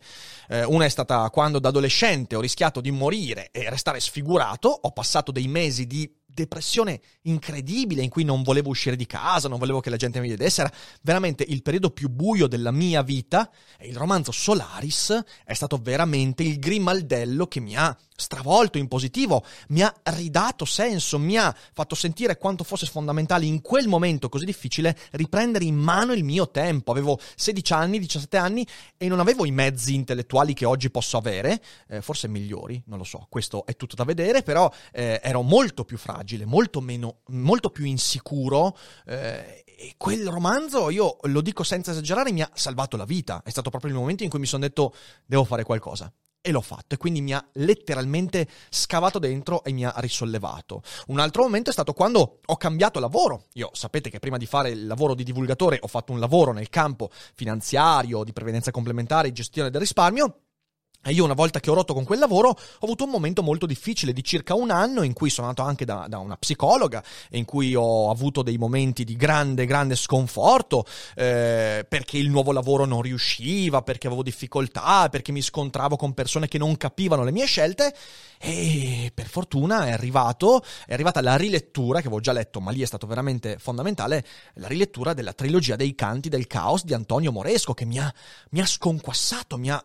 Eh, 0.48 0.64
una 0.64 0.84
è 0.84 0.88
stata 0.88 1.28
quando 1.30 1.58
da 1.58 1.68
adolescente 1.68 2.36
ho 2.36 2.40
rischiato 2.40 2.80
di 2.80 2.90
morire 2.90 3.50
e 3.50 3.68
restare 3.70 4.00
sfigurato, 4.00 4.68
ho 4.68 4.90
passato 4.92 5.32
dei 5.32 5.48
mesi 5.48 5.86
di 5.86 6.10
depressione 6.34 7.00
incredibile 7.22 8.02
in 8.02 8.10
cui 8.10 8.24
non 8.24 8.42
volevo 8.42 8.70
uscire 8.70 8.96
di 8.96 9.06
casa, 9.06 9.48
non 9.48 9.58
volevo 9.58 9.80
che 9.80 9.88
la 9.88 9.96
gente 9.96 10.20
mi 10.20 10.28
vedesse, 10.28 10.62
era 10.62 10.72
veramente 11.00 11.44
il 11.46 11.62
periodo 11.62 11.90
più 11.90 12.08
buio 12.08 12.48
della 12.48 12.72
mia 12.72 13.02
vita 13.02 13.50
e 13.78 13.86
il 13.86 13.96
romanzo 13.96 14.32
Solaris 14.32 15.22
è 15.44 15.54
stato 15.54 15.78
veramente 15.80 16.42
il 16.42 16.58
grimaldello 16.58 17.46
che 17.46 17.60
mi 17.60 17.76
ha 17.76 17.96
stravolto 18.16 18.78
in 18.78 18.88
positivo, 18.88 19.44
mi 19.68 19.82
ha 19.82 19.92
ridato 20.04 20.64
senso, 20.64 21.18
mi 21.18 21.36
ha 21.36 21.54
fatto 21.72 21.94
sentire 21.94 22.38
quanto 22.38 22.62
fosse 22.64 22.86
fondamentale 22.86 23.44
in 23.44 23.60
quel 23.60 23.88
momento 23.88 24.28
così 24.28 24.44
difficile 24.44 24.96
riprendere 25.12 25.64
in 25.64 25.76
mano 25.76 26.12
il 26.12 26.24
mio 26.24 26.50
tempo. 26.50 26.92
Avevo 26.92 27.18
16 27.34 27.72
anni, 27.72 27.98
17 27.98 28.36
anni 28.36 28.66
e 28.96 29.08
non 29.08 29.20
avevo 29.20 29.44
i 29.44 29.50
mezzi 29.50 29.94
intellettuali 29.94 30.54
che 30.54 30.64
oggi 30.64 30.90
posso 30.90 31.16
avere, 31.16 31.60
eh, 31.88 32.00
forse 32.02 32.28
migliori, 32.28 32.80
non 32.86 32.98
lo 32.98 33.04
so, 33.04 33.26
questo 33.28 33.66
è 33.66 33.76
tutto 33.76 33.96
da 33.96 34.04
vedere, 34.04 34.42
però 34.42 34.70
eh, 34.92 35.20
ero 35.22 35.42
molto 35.42 35.84
più 35.84 35.98
fragile, 35.98 36.44
molto 36.44 36.80
meno, 36.80 37.18
molto 37.28 37.70
più 37.70 37.84
insicuro 37.84 38.76
eh, 39.06 39.64
e 39.64 39.94
quel 39.96 40.28
romanzo, 40.28 40.88
io 40.90 41.16
lo 41.22 41.40
dico 41.40 41.64
senza 41.64 41.90
esagerare, 41.90 42.30
mi 42.30 42.42
ha 42.42 42.50
salvato 42.54 42.96
la 42.96 43.04
vita. 43.04 43.42
È 43.44 43.50
stato 43.50 43.70
proprio 43.70 43.90
il 43.90 43.96
momento 43.96 44.22
in 44.22 44.30
cui 44.30 44.38
mi 44.38 44.46
sono 44.46 44.62
detto 44.62 44.94
devo 45.26 45.44
fare 45.44 45.64
qualcosa 45.64 46.12
e 46.46 46.50
l'ho 46.50 46.60
fatto 46.60 46.94
e 46.94 46.98
quindi 46.98 47.22
mi 47.22 47.32
ha 47.32 47.42
letteralmente 47.54 48.46
scavato 48.68 49.18
dentro 49.18 49.64
e 49.64 49.72
mi 49.72 49.86
ha 49.86 49.94
risollevato. 49.96 50.82
Un 51.06 51.18
altro 51.18 51.44
momento 51.44 51.70
è 51.70 51.72
stato 51.72 51.94
quando 51.94 52.40
ho 52.44 52.56
cambiato 52.58 53.00
lavoro. 53.00 53.46
Io 53.54 53.70
sapete 53.72 54.10
che 54.10 54.18
prima 54.18 54.36
di 54.36 54.44
fare 54.44 54.68
il 54.68 54.86
lavoro 54.86 55.14
di 55.14 55.24
divulgatore 55.24 55.78
ho 55.80 55.86
fatto 55.86 56.12
un 56.12 56.20
lavoro 56.20 56.52
nel 56.52 56.68
campo 56.68 57.08
finanziario, 57.34 58.24
di 58.24 58.34
previdenza 58.34 58.70
complementare, 58.70 59.32
gestione 59.32 59.70
del 59.70 59.80
risparmio 59.80 60.26
e 60.26 60.43
io 61.10 61.24
una 61.24 61.34
volta 61.34 61.60
che 61.60 61.70
ho 61.70 61.74
rotto 61.74 61.94
con 61.94 62.04
quel 62.04 62.18
lavoro 62.18 62.48
ho 62.48 62.56
avuto 62.80 63.04
un 63.04 63.10
momento 63.10 63.42
molto 63.42 63.66
difficile 63.66 64.12
di 64.12 64.22
circa 64.24 64.54
un 64.54 64.70
anno 64.70 65.02
in 65.02 65.12
cui 65.12 65.30
sono 65.30 65.48
andato 65.48 65.68
anche 65.68 65.84
da, 65.84 66.06
da 66.08 66.18
una 66.18 66.36
psicologa 66.36 67.02
e 67.30 67.38
in 67.38 67.44
cui 67.44 67.74
ho 67.74 68.10
avuto 68.10 68.42
dei 68.42 68.58
momenti 68.58 69.04
di 69.04 69.16
grande, 69.16 69.66
grande 69.66 69.96
sconforto 69.96 70.84
eh, 71.14 71.86
perché 71.88 72.18
il 72.18 72.30
nuovo 72.30 72.52
lavoro 72.52 72.84
non 72.84 73.02
riusciva, 73.02 73.82
perché 73.82 74.06
avevo 74.06 74.22
difficoltà, 74.22 75.08
perché 75.08 75.32
mi 75.32 75.42
scontravo 75.42 75.96
con 75.96 76.14
persone 76.14 76.48
che 76.48 76.58
non 76.58 76.76
capivano 76.76 77.24
le 77.24 77.32
mie 77.32 77.46
scelte. 77.46 77.94
E 78.38 79.10
per 79.14 79.26
fortuna 79.26 79.86
è 79.86 79.92
arrivato, 79.92 80.62
è 80.86 80.92
arrivata 80.92 81.22
la 81.22 81.36
rilettura 81.36 82.00
che 82.00 82.06
avevo 82.06 82.20
già 82.20 82.32
letto, 82.32 82.60
ma 82.60 82.70
lì 82.70 82.82
è 82.82 82.86
stato 82.86 83.06
veramente 83.06 83.56
fondamentale, 83.58 84.24
la 84.54 84.66
rilettura 84.66 85.14
della 85.14 85.32
trilogia 85.32 85.76
dei 85.76 85.94
canti 85.94 86.28
del 86.28 86.46
caos 86.46 86.84
di 86.84 86.92
Antonio 86.92 87.32
Moresco 87.32 87.72
che 87.72 87.84
mi 87.84 87.98
ha, 87.98 88.12
mi 88.50 88.60
ha 88.60 88.66
sconquassato, 88.66 89.56
mi 89.56 89.70
ha 89.70 89.82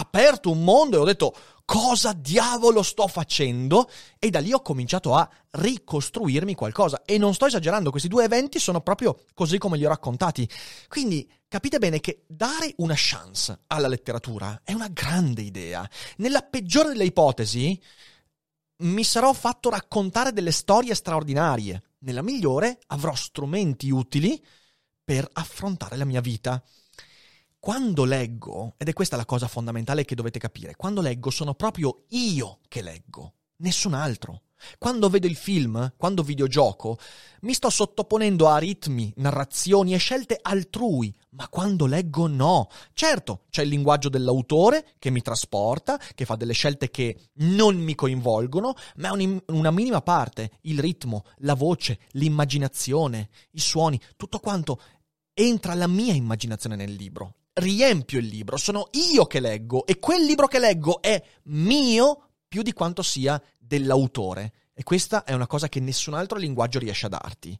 aperto 0.00 0.50
un 0.50 0.64
mondo 0.64 0.96
e 0.96 1.00
ho 1.00 1.04
detto 1.04 1.34
cosa 1.64 2.12
diavolo 2.12 2.82
sto 2.82 3.06
facendo 3.06 3.88
e 4.18 4.30
da 4.30 4.40
lì 4.40 4.52
ho 4.52 4.60
cominciato 4.60 5.14
a 5.14 5.28
ricostruirmi 5.50 6.54
qualcosa 6.56 7.02
e 7.04 7.16
non 7.16 7.32
sto 7.34 7.46
esagerando, 7.46 7.90
questi 7.90 8.08
due 8.08 8.24
eventi 8.24 8.58
sono 8.58 8.80
proprio 8.80 9.16
così 9.34 9.58
come 9.58 9.76
li 9.76 9.84
ho 9.84 9.88
raccontati. 9.88 10.48
Quindi 10.88 11.30
capite 11.46 11.78
bene 11.78 12.00
che 12.00 12.24
dare 12.26 12.74
una 12.78 12.94
chance 12.96 13.60
alla 13.68 13.86
letteratura 13.86 14.62
è 14.64 14.72
una 14.72 14.88
grande 14.88 15.42
idea. 15.42 15.88
Nella 16.16 16.40
peggiore 16.42 16.88
delle 16.88 17.04
ipotesi 17.04 17.80
mi 18.78 19.04
sarò 19.04 19.32
fatto 19.32 19.70
raccontare 19.70 20.32
delle 20.32 20.52
storie 20.52 20.94
straordinarie. 20.94 21.82
Nella 21.98 22.22
migliore 22.22 22.80
avrò 22.88 23.14
strumenti 23.14 23.90
utili 23.90 24.42
per 25.04 25.28
affrontare 25.34 25.96
la 25.96 26.04
mia 26.04 26.20
vita 26.20 26.60
quando 27.60 28.04
leggo, 28.04 28.74
ed 28.78 28.88
è 28.88 28.94
questa 28.94 29.16
la 29.16 29.26
cosa 29.26 29.46
fondamentale 29.46 30.06
che 30.06 30.14
dovete 30.14 30.38
capire, 30.38 30.76
quando 30.76 31.02
leggo 31.02 31.28
sono 31.28 31.54
proprio 31.54 32.04
io 32.08 32.60
che 32.68 32.80
leggo, 32.80 33.34
nessun 33.58 33.92
altro. 33.92 34.42
Quando 34.78 35.08
vedo 35.08 35.26
il 35.26 35.36
film, 35.36 35.94
quando 35.96 36.22
videogioco, 36.22 36.98
mi 37.42 37.54
sto 37.54 37.70
sottoponendo 37.70 38.48
a 38.48 38.58
ritmi, 38.58 39.12
narrazioni 39.16 39.94
e 39.94 39.98
scelte 39.98 40.38
altrui, 40.40 41.14
ma 41.30 41.48
quando 41.48 41.86
leggo 41.86 42.26
no. 42.26 42.68
Certo, 42.92 43.44
c'è 43.50 43.62
il 43.62 43.70
linguaggio 43.70 44.08
dell'autore 44.08 44.92
che 44.98 45.10
mi 45.10 45.22
trasporta, 45.22 45.98
che 46.14 46.24
fa 46.26 46.36
delle 46.36 46.52
scelte 46.52 46.90
che 46.90 47.30
non 47.36 47.76
mi 47.76 47.94
coinvolgono, 47.94 48.74
ma 48.96 49.08
è 49.08 49.12
un, 49.12 49.42
una 49.46 49.70
minima 49.70 50.02
parte. 50.02 50.58
Il 50.62 50.78
ritmo, 50.78 51.24
la 51.38 51.54
voce, 51.54 51.98
l'immaginazione, 52.12 53.30
i 53.52 53.60
suoni, 53.60 54.00
tutto 54.16 54.40
quanto 54.40 54.80
entra 55.32 55.74
la 55.74 55.86
mia 55.86 56.12
immaginazione 56.12 56.76
nel 56.76 56.92
libro 56.92 57.36
riempio 57.60 58.18
il 58.18 58.26
libro, 58.26 58.56
sono 58.56 58.88
io 58.92 59.26
che 59.26 59.38
leggo 59.38 59.86
e 59.86 59.98
quel 59.98 60.24
libro 60.24 60.46
che 60.46 60.58
leggo 60.58 61.00
è 61.00 61.22
mio 61.44 62.30
più 62.48 62.62
di 62.62 62.72
quanto 62.72 63.02
sia 63.02 63.40
dell'autore. 63.56 64.52
E 64.74 64.82
questa 64.82 65.24
è 65.24 65.32
una 65.32 65.46
cosa 65.46 65.68
che 65.68 65.78
nessun 65.78 66.14
altro 66.14 66.38
linguaggio 66.38 66.78
riesce 66.78 67.06
a 67.06 67.10
darti. 67.10 67.56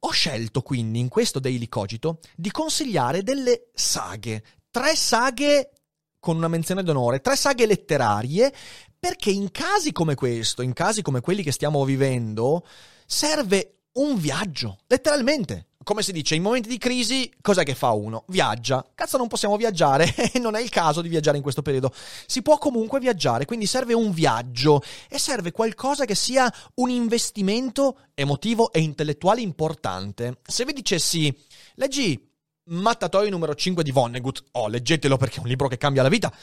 Ho 0.00 0.10
scelto 0.10 0.62
quindi 0.62 1.00
in 1.00 1.08
questo 1.08 1.40
Daily 1.40 1.68
Cogito 1.68 2.20
di 2.34 2.50
consigliare 2.50 3.22
delle 3.22 3.68
saghe, 3.74 4.42
tre 4.70 4.94
saghe 4.94 5.72
con 6.20 6.36
una 6.36 6.48
menzione 6.48 6.82
d'onore, 6.82 7.20
tre 7.20 7.36
saghe 7.36 7.66
letterarie, 7.66 8.52
perché 8.98 9.30
in 9.30 9.50
casi 9.50 9.92
come 9.92 10.14
questo, 10.14 10.62
in 10.62 10.72
casi 10.72 11.02
come 11.02 11.20
quelli 11.20 11.42
che 11.42 11.52
stiamo 11.52 11.84
vivendo, 11.84 12.66
serve 13.06 13.80
un 13.92 14.18
viaggio, 14.18 14.78
letteralmente 14.86 15.65
come 15.86 16.02
si 16.02 16.10
dice, 16.10 16.34
in 16.34 16.42
momenti 16.42 16.68
di 16.68 16.78
crisi, 16.78 17.32
cos'è 17.40 17.62
che 17.62 17.76
fa 17.76 17.92
uno? 17.92 18.24
Viaggia. 18.26 18.84
Cazzo, 18.92 19.18
non 19.18 19.28
possiamo 19.28 19.56
viaggiare 19.56 20.12
e 20.34 20.40
non 20.40 20.56
è 20.56 20.60
il 20.60 20.68
caso 20.68 21.00
di 21.00 21.08
viaggiare 21.08 21.36
in 21.36 21.44
questo 21.44 21.62
periodo. 21.62 21.94
Si 22.26 22.42
può 22.42 22.58
comunque 22.58 22.98
viaggiare, 22.98 23.44
quindi 23.44 23.66
serve 23.66 23.94
un 23.94 24.10
viaggio 24.10 24.82
e 25.08 25.20
serve 25.20 25.52
qualcosa 25.52 26.04
che 26.04 26.16
sia 26.16 26.52
un 26.74 26.90
investimento 26.90 27.98
emotivo 28.14 28.72
e 28.72 28.80
intellettuale 28.80 29.42
importante. 29.42 30.38
Se 30.44 30.64
vi 30.64 30.72
dicessi, 30.72 31.32
leggi 31.76 32.20
Mattatoio 32.64 33.30
numero 33.30 33.54
5 33.54 33.84
di 33.84 33.92
Vonnegut, 33.92 34.42
oh, 34.54 34.66
leggetelo 34.66 35.16
perché 35.16 35.36
è 35.36 35.42
un 35.42 35.46
libro 35.46 35.68
che 35.68 35.78
cambia 35.78 36.02
la 36.02 36.08
vita. 36.08 36.34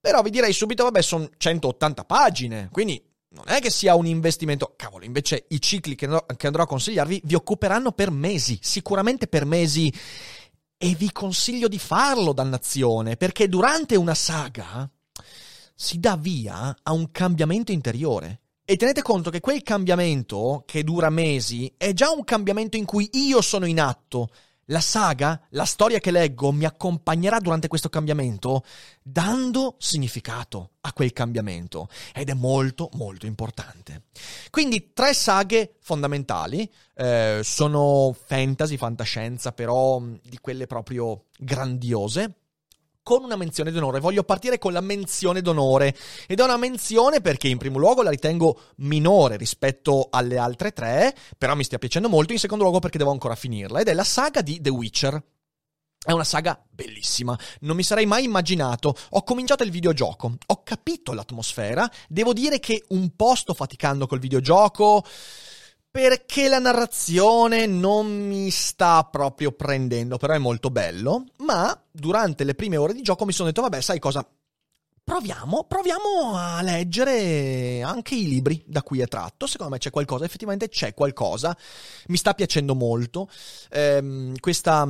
Però 0.00 0.22
vi 0.22 0.30
direi 0.30 0.52
subito, 0.52 0.82
vabbè, 0.82 1.02
sono 1.02 1.30
180 1.36 2.04
pagine, 2.04 2.68
quindi 2.72 3.00
non 3.32 3.44
è 3.46 3.60
che 3.60 3.70
sia 3.70 3.94
un 3.94 4.06
investimento. 4.06 4.74
Cavolo, 4.76 5.04
invece 5.04 5.46
i 5.48 5.60
cicli 5.60 5.94
che 5.94 6.04
andrò, 6.04 6.24
che 6.36 6.46
andrò 6.46 6.62
a 6.62 6.66
consigliarvi 6.66 7.22
vi 7.24 7.34
occuperanno 7.34 7.92
per 7.92 8.10
mesi, 8.10 8.58
sicuramente 8.60 9.26
per 9.26 9.44
mesi. 9.44 9.92
E 10.76 10.94
vi 10.96 11.12
consiglio 11.12 11.68
di 11.68 11.78
farlo, 11.78 12.32
dannazione, 12.32 13.16
perché 13.16 13.48
durante 13.48 13.94
una 13.94 14.14
saga 14.14 14.90
si 15.74 16.00
dà 16.00 16.16
via 16.16 16.76
a 16.82 16.92
un 16.92 17.10
cambiamento 17.12 17.70
interiore. 17.70 18.40
E 18.64 18.76
tenete 18.76 19.02
conto 19.02 19.30
che 19.30 19.40
quel 19.40 19.62
cambiamento, 19.62 20.64
che 20.66 20.82
dura 20.82 21.08
mesi, 21.08 21.72
è 21.76 21.92
già 21.92 22.10
un 22.10 22.24
cambiamento 22.24 22.76
in 22.76 22.84
cui 22.84 23.08
io 23.12 23.40
sono 23.42 23.66
in 23.66 23.80
atto 23.80 24.28
la 24.66 24.80
saga, 24.80 25.40
la 25.50 25.64
storia 25.64 25.98
che 25.98 26.10
leggo 26.10 26.52
mi 26.52 26.64
accompagnerà 26.64 27.38
durante 27.38 27.68
questo 27.68 27.88
cambiamento 27.88 28.64
dando 29.02 29.76
significato 29.78 30.72
a 30.82 30.92
quel 30.92 31.12
cambiamento 31.12 31.88
ed 32.14 32.28
è 32.28 32.34
molto 32.34 32.88
molto 32.94 33.26
importante. 33.26 34.04
Quindi 34.50 34.92
tre 34.92 35.14
saghe 35.14 35.76
fondamentali, 35.80 36.70
eh, 36.94 37.40
sono 37.42 38.14
fantasy, 38.26 38.76
fantascienza, 38.76 39.52
però 39.52 40.00
di 40.00 40.38
quelle 40.40 40.66
proprio 40.66 41.24
grandiose 41.38 42.41
con 43.02 43.24
una 43.24 43.36
menzione 43.36 43.70
d'onore. 43.70 44.00
Voglio 44.00 44.22
partire 44.22 44.58
con 44.58 44.72
la 44.72 44.80
menzione 44.80 45.42
d'onore. 45.42 45.96
Ed 46.26 46.40
è 46.40 46.42
una 46.42 46.56
menzione 46.56 47.20
perché 47.20 47.48
in 47.48 47.58
primo 47.58 47.78
luogo 47.78 48.02
la 48.02 48.10
ritengo 48.10 48.60
minore 48.76 49.36
rispetto 49.36 50.08
alle 50.10 50.38
altre 50.38 50.72
tre, 50.72 51.14
però 51.36 51.54
mi 51.54 51.64
stia 51.64 51.78
piacendo 51.78 52.08
molto. 52.08 52.32
In 52.32 52.38
secondo 52.38 52.64
luogo 52.64 52.78
perché 52.78 52.98
devo 52.98 53.10
ancora 53.10 53.34
finirla. 53.34 53.80
Ed 53.80 53.88
è 53.88 53.94
la 53.94 54.04
saga 54.04 54.40
di 54.40 54.60
The 54.60 54.70
Witcher. 54.70 55.22
È 56.04 56.10
una 56.10 56.24
saga 56.24 56.60
bellissima, 56.68 57.38
non 57.60 57.76
mi 57.76 57.84
sarei 57.84 58.06
mai 58.06 58.24
immaginato. 58.24 58.96
Ho 59.10 59.22
cominciato 59.22 59.62
il 59.62 59.70
videogioco, 59.70 60.32
ho 60.44 60.62
capito 60.64 61.12
l'atmosfera, 61.12 61.88
devo 62.08 62.32
dire 62.32 62.58
che 62.58 62.82
un 62.88 63.14
po' 63.14 63.36
sto 63.36 63.54
faticando 63.54 64.08
col 64.08 64.18
videogioco 64.18 65.04
perché 65.92 66.48
la 66.48 66.58
narrazione 66.58 67.66
non 67.66 68.26
mi 68.26 68.50
sta 68.50 69.04
proprio 69.04 69.52
prendendo, 69.52 70.16
però 70.16 70.32
è 70.32 70.38
molto 70.38 70.70
bello, 70.70 71.26
ma 71.40 71.78
durante 71.90 72.44
le 72.44 72.54
prime 72.54 72.78
ore 72.78 72.94
di 72.94 73.02
gioco 73.02 73.26
mi 73.26 73.32
sono 73.32 73.48
detto, 73.48 73.60
vabbè, 73.60 73.78
sai 73.82 73.98
cosa? 73.98 74.26
Proviamo, 75.04 75.64
proviamo 75.64 76.34
a 76.34 76.62
leggere 76.62 77.82
anche 77.82 78.14
i 78.14 78.26
libri 78.26 78.64
da 78.66 78.82
cui 78.82 79.00
è 79.00 79.06
tratto. 79.06 79.46
Secondo 79.46 79.72
me 79.72 79.78
c'è 79.78 79.90
qualcosa, 79.90 80.24
effettivamente 80.24 80.70
c'è 80.70 80.94
qualcosa. 80.94 81.54
Mi 82.06 82.16
sta 82.16 82.32
piacendo 82.32 82.74
molto. 82.74 83.28
Ehm, 83.70 84.38
questa, 84.38 84.88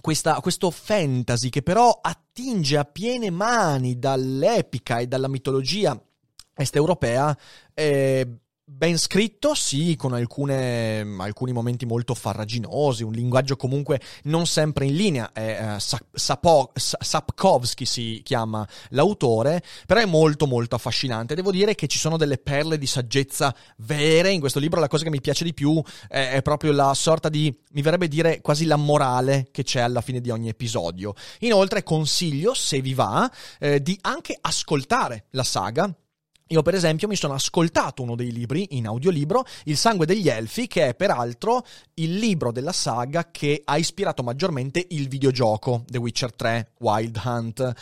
questa, 0.00 0.40
questo 0.40 0.72
fantasy 0.72 1.50
che 1.50 1.62
però 1.62 2.00
attinge 2.02 2.78
a 2.78 2.84
piene 2.84 3.30
mani 3.30 3.98
dall'epica 3.98 4.98
e 4.98 5.06
dalla 5.06 5.28
mitologia 5.28 5.96
est 6.56 6.74
europea. 6.74 7.36
Eh, 7.74 8.38
ben 8.68 8.98
scritto, 8.98 9.54
sì, 9.54 9.94
con 9.96 10.12
alcune, 10.12 11.00
alcuni 11.18 11.52
momenti 11.52 11.86
molto 11.86 12.14
farraginosi, 12.14 13.04
un 13.04 13.12
linguaggio 13.12 13.56
comunque 13.56 14.00
non 14.24 14.44
sempre 14.46 14.86
in 14.86 14.96
linea. 14.96 15.30
Eh, 15.32 15.78
Sapo, 15.78 16.72
Sapkowski 16.74 17.84
si 17.84 18.20
chiama 18.24 18.66
l'autore, 18.88 19.62
però 19.86 20.00
è 20.00 20.04
molto 20.04 20.48
molto 20.48 20.74
affascinante. 20.74 21.36
Devo 21.36 21.52
dire 21.52 21.76
che 21.76 21.86
ci 21.86 21.96
sono 21.98 22.16
delle 22.16 22.38
perle 22.38 22.76
di 22.76 22.88
saggezza 22.88 23.54
vere 23.78 24.32
in 24.32 24.40
questo 24.40 24.58
libro. 24.58 24.80
La 24.80 24.88
cosa 24.88 25.04
che 25.04 25.10
mi 25.10 25.20
piace 25.20 25.44
di 25.44 25.54
più 25.54 25.80
è, 26.08 26.30
è 26.32 26.42
proprio 26.42 26.72
la 26.72 26.92
sorta 26.94 27.28
di, 27.28 27.56
mi 27.70 27.82
verrebbe 27.82 28.08
dire, 28.08 28.40
quasi 28.40 28.64
la 28.64 28.76
morale 28.76 29.46
che 29.52 29.62
c'è 29.62 29.80
alla 29.80 30.00
fine 30.00 30.20
di 30.20 30.30
ogni 30.30 30.48
episodio. 30.48 31.14
Inoltre 31.40 31.84
consiglio, 31.84 32.52
se 32.52 32.80
vi 32.80 32.94
va, 32.94 33.30
eh, 33.60 33.80
di 33.80 33.96
anche 34.02 34.36
ascoltare 34.40 35.26
la 35.30 35.44
saga 35.44 35.94
io 36.48 36.62
per 36.62 36.74
esempio 36.74 37.08
mi 37.08 37.16
sono 37.16 37.34
ascoltato 37.34 38.02
uno 38.02 38.14
dei 38.14 38.30
libri 38.30 38.68
in 38.70 38.86
audiolibro, 38.86 39.44
Il 39.64 39.76
sangue 39.76 40.06
degli 40.06 40.28
elfi, 40.28 40.68
che 40.68 40.88
è 40.88 40.94
peraltro 40.94 41.64
il 41.94 42.16
libro 42.16 42.52
della 42.52 42.72
saga 42.72 43.30
che 43.30 43.62
ha 43.64 43.76
ispirato 43.76 44.22
maggiormente 44.22 44.84
il 44.90 45.08
videogioco 45.08 45.82
The 45.86 45.98
Witcher 45.98 46.32
3 46.32 46.72
Wild 46.78 47.20
Hunt. 47.24 47.72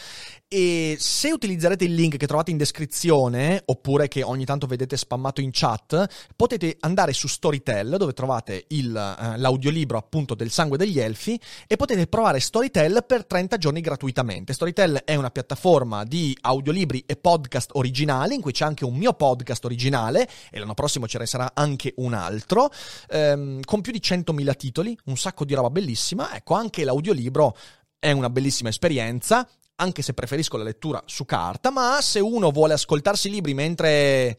E 0.56 0.94
se 1.00 1.32
utilizzerete 1.32 1.84
il 1.84 1.96
link 1.96 2.16
che 2.16 2.28
trovate 2.28 2.52
in 2.52 2.56
descrizione, 2.56 3.60
oppure 3.64 4.06
che 4.06 4.22
ogni 4.22 4.44
tanto 4.44 4.68
vedete 4.68 4.96
spammato 4.96 5.40
in 5.40 5.50
chat, 5.52 6.06
potete 6.36 6.76
andare 6.78 7.12
su 7.12 7.26
Storytel, 7.26 7.96
dove 7.98 8.12
trovate 8.12 8.66
il, 8.68 8.94
eh, 8.94 9.36
l'audiolibro 9.36 9.98
appunto 9.98 10.36
del 10.36 10.52
sangue 10.52 10.78
degli 10.78 11.00
elfi, 11.00 11.36
e 11.66 11.74
potete 11.74 12.06
provare 12.06 12.38
Storytel 12.38 13.04
per 13.04 13.26
30 13.26 13.56
giorni 13.56 13.80
gratuitamente. 13.80 14.52
Storytel 14.52 15.02
è 15.04 15.16
una 15.16 15.30
piattaforma 15.30 16.04
di 16.04 16.38
audiolibri 16.42 17.02
e 17.04 17.16
podcast 17.16 17.70
originali, 17.72 18.36
in 18.36 18.40
cui 18.40 18.52
c'è 18.52 18.64
anche 18.64 18.84
un 18.84 18.94
mio 18.94 19.14
podcast 19.14 19.64
originale, 19.64 20.28
e 20.52 20.60
l'anno 20.60 20.74
prossimo 20.74 21.08
ce 21.08 21.18
ne 21.18 21.26
sarà 21.26 21.50
anche 21.52 21.94
un 21.96 22.14
altro, 22.14 22.70
ehm, 23.08 23.60
con 23.64 23.80
più 23.80 23.90
di 23.90 24.00
100.000 24.00 24.54
titoli, 24.54 24.96
un 25.06 25.16
sacco 25.16 25.44
di 25.44 25.54
roba 25.54 25.70
bellissima. 25.70 26.32
Ecco, 26.32 26.54
anche 26.54 26.84
l'audiolibro 26.84 27.56
è 27.98 28.12
una 28.12 28.30
bellissima 28.30 28.68
esperienza 28.68 29.48
anche 29.76 30.02
se 30.02 30.14
preferisco 30.14 30.56
la 30.56 30.64
lettura 30.64 31.02
su 31.06 31.24
carta, 31.24 31.70
ma 31.70 31.98
se 32.00 32.20
uno 32.20 32.50
vuole 32.50 32.74
ascoltarsi 32.74 33.30
libri 33.30 33.54
mentre 33.54 34.38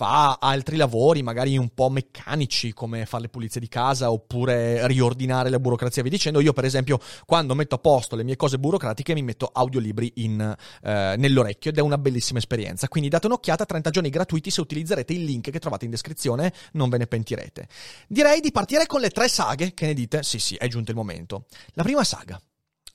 fa 0.00 0.38
altri 0.40 0.76
lavori, 0.76 1.22
magari 1.22 1.58
un 1.58 1.74
po' 1.74 1.90
meccanici, 1.90 2.72
come 2.72 3.04
fare 3.04 3.24
le 3.24 3.28
pulizie 3.28 3.60
di 3.60 3.68
casa 3.68 4.10
oppure 4.10 4.86
riordinare 4.86 5.50
la 5.50 5.58
burocrazia, 5.58 6.02
vi 6.02 6.08
dicendo, 6.08 6.40
io 6.40 6.54
per 6.54 6.64
esempio 6.64 6.98
quando 7.26 7.54
metto 7.54 7.74
a 7.74 7.78
posto 7.78 8.16
le 8.16 8.24
mie 8.24 8.36
cose 8.36 8.58
burocratiche 8.58 9.12
mi 9.12 9.22
metto 9.22 9.50
audiolibri 9.52 10.12
in, 10.16 10.56
eh, 10.82 11.14
nell'orecchio 11.18 11.68
ed 11.68 11.76
è 11.76 11.82
una 11.82 11.98
bellissima 11.98 12.38
esperienza. 12.38 12.88
Quindi 12.88 13.10
date 13.10 13.26
un'occhiata, 13.26 13.66
30 13.66 13.90
giorni 13.90 14.08
gratuiti 14.08 14.50
se 14.50 14.62
utilizzerete 14.62 15.12
il 15.12 15.22
link 15.22 15.50
che 15.50 15.58
trovate 15.58 15.84
in 15.84 15.90
descrizione, 15.90 16.50
non 16.72 16.88
ve 16.88 16.96
ne 16.96 17.06
pentirete. 17.06 17.68
Direi 18.08 18.40
di 18.40 18.52
partire 18.52 18.86
con 18.86 19.02
le 19.02 19.10
tre 19.10 19.28
saghe, 19.28 19.74
che 19.74 19.84
ne 19.84 19.92
dite? 19.92 20.22
Sì 20.22 20.38
sì, 20.38 20.54
è 20.54 20.66
giunto 20.66 20.92
il 20.92 20.96
momento. 20.96 21.44
La 21.74 21.82
prima 21.82 22.04
saga 22.04 22.40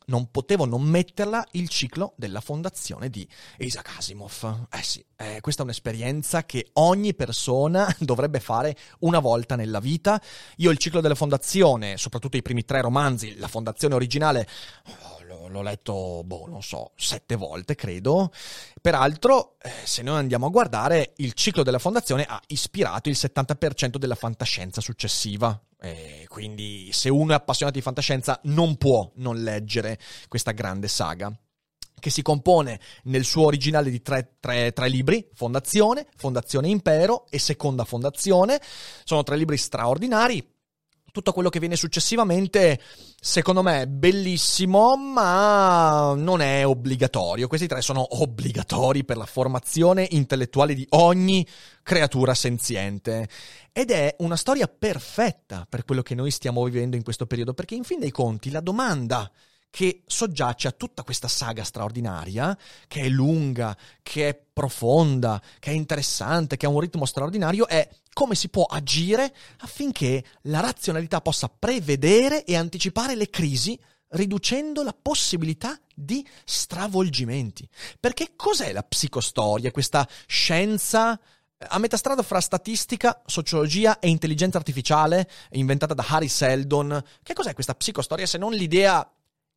non 0.07 0.29
potevo 0.31 0.65
non 0.65 0.81
metterla 0.81 1.45
il 1.51 1.69
ciclo 1.69 2.13
della 2.15 2.41
fondazione 2.41 3.09
di 3.09 3.27
Isaac 3.59 3.97
Asimov. 3.97 4.67
Eh 4.71 4.83
sì, 4.83 5.03
eh, 5.17 5.39
questa 5.41 5.61
è 5.61 5.65
un'esperienza 5.65 6.45
che 6.45 6.69
ogni 6.73 7.13
persona 7.13 7.93
dovrebbe 7.99 8.39
fare 8.39 8.75
una 8.99 9.19
volta 9.19 9.55
nella 9.55 9.79
vita. 9.79 10.21
Io 10.57 10.71
il 10.71 10.77
ciclo 10.77 11.01
della 11.01 11.15
fondazione, 11.15 11.97
soprattutto 11.97 12.37
i 12.37 12.41
primi 12.41 12.65
tre 12.65 12.81
romanzi, 12.81 13.37
la 13.37 13.47
fondazione 13.47 13.95
originale, 13.95 14.47
oh, 14.87 15.14
l'ho 15.49 15.61
letto, 15.61 16.23
boh, 16.23 16.47
non 16.47 16.63
so, 16.63 16.91
sette 16.95 17.35
volte, 17.35 17.75
credo. 17.75 18.31
Peraltro, 18.81 19.55
eh, 19.61 19.71
se 19.83 20.01
noi 20.01 20.17
andiamo 20.17 20.47
a 20.47 20.49
guardare, 20.49 21.13
il 21.17 21.33
ciclo 21.33 21.63
della 21.63 21.79
fondazione 21.79 22.25
ha 22.25 22.41
ispirato 22.47 23.09
il 23.09 23.15
70% 23.17 23.97
della 23.97 24.15
fantascienza 24.15 24.81
successiva. 24.81 25.59
E 25.79 26.25
quindi 26.27 26.89
se 26.91 27.09
uno 27.09 27.31
è 27.31 27.35
appassionato 27.35 27.77
di 27.77 27.83
fantascienza 27.83 28.39
non 28.43 28.77
può 28.77 29.11
non 29.15 29.41
leggere 29.43 29.99
questa 30.27 30.51
grande 30.51 30.87
saga 30.87 31.31
che 31.99 32.09
si 32.09 32.21
compone 32.21 32.79
nel 33.05 33.23
suo 33.23 33.45
originale 33.45 33.89
di 33.89 34.01
tre, 34.01 34.35
tre, 34.39 34.73
tre, 34.73 34.89
libri, 34.89 35.27
Fondazione, 35.33 36.05
Fondazione 36.17 36.67
Impero 36.67 37.25
e 37.29 37.39
Seconda 37.39 37.83
Fondazione. 37.83 38.61
Sono 39.03 39.23
tre 39.23 39.35
libri 39.37 39.57
straordinari, 39.57 40.54
tutto 41.15 41.31
quello 41.31 41.47
che 41.47 41.59
viene 41.59 41.77
successivamente, 41.77 42.77
secondo 43.17 43.63
me, 43.63 43.83
è 43.83 43.87
bellissimo, 43.87 44.97
ma 44.97 46.13
non 46.13 46.41
è 46.41 46.67
obbligatorio. 46.67 47.47
Questi 47.47 47.67
tre 47.67 47.81
sono 47.81 48.05
obbligatori 48.21 49.05
per 49.05 49.15
la 49.15 49.25
formazione 49.25 50.05
intellettuale 50.11 50.73
di 50.73 50.85
ogni 50.89 51.47
creatura 51.83 52.33
senziente. 52.33 53.29
Ed 53.71 53.91
è 53.91 54.13
una 54.19 54.35
storia 54.35 54.67
perfetta 54.67 55.65
per 55.69 55.85
quello 55.85 56.01
che 56.01 56.15
noi 56.15 56.31
stiamo 56.31 56.65
vivendo 56.65 56.97
in 56.97 57.03
questo 57.03 57.25
periodo, 57.25 57.53
perché 57.53 57.75
in 57.75 57.85
fin 57.85 57.99
dei 57.99 58.11
conti 58.11 58.51
la 58.51 58.59
domanda 58.59 59.31
che 59.75 60.03
soggiace 60.05 60.69
a 60.69 60.71
tutta 60.71 61.03
questa 61.03 61.27
saga 61.27 61.65
straordinaria, 61.65 62.57
che 62.87 63.01
è 63.01 63.09
lunga, 63.09 63.75
che 64.01 64.29
è 64.29 64.33
profonda, 64.33 65.41
che 65.59 65.71
è 65.71 65.73
interessante, 65.73 66.55
che 66.55 66.65
ha 66.65 66.69
un 66.69 66.79
ritmo 66.79 67.03
straordinario, 67.03 67.67
è 67.67 67.85
come 68.13 68.35
si 68.35 68.47
può 68.47 68.63
agire 68.63 69.35
affinché 69.57 70.23
la 70.43 70.61
razionalità 70.61 71.19
possa 71.19 71.49
prevedere 71.49 72.45
e 72.45 72.55
anticipare 72.55 73.15
le 73.15 73.29
crisi 73.29 73.77
riducendo 74.11 74.81
la 74.81 74.95
possibilità 74.97 75.77
di 75.93 76.25
stravolgimenti. 76.45 77.67
Perché 77.99 78.31
cos'è 78.37 78.71
la 78.71 78.83
psicostoria, 78.83 79.71
questa 79.71 80.07
scienza 80.25 81.19
a 81.57 81.79
metà 81.79 81.97
strada 81.97 82.23
fra 82.23 82.39
statistica, 82.39 83.21
sociologia 83.25 83.99
e 83.99 84.07
intelligenza 84.07 84.57
artificiale 84.57 85.29
inventata 85.51 85.93
da 85.93 86.05
Harry 86.07 86.29
Seldon? 86.29 87.03
Che 87.21 87.33
cos'è 87.33 87.53
questa 87.53 87.75
psicostoria 87.75 88.25
se 88.25 88.37
non 88.37 88.53
l'idea 88.53 89.05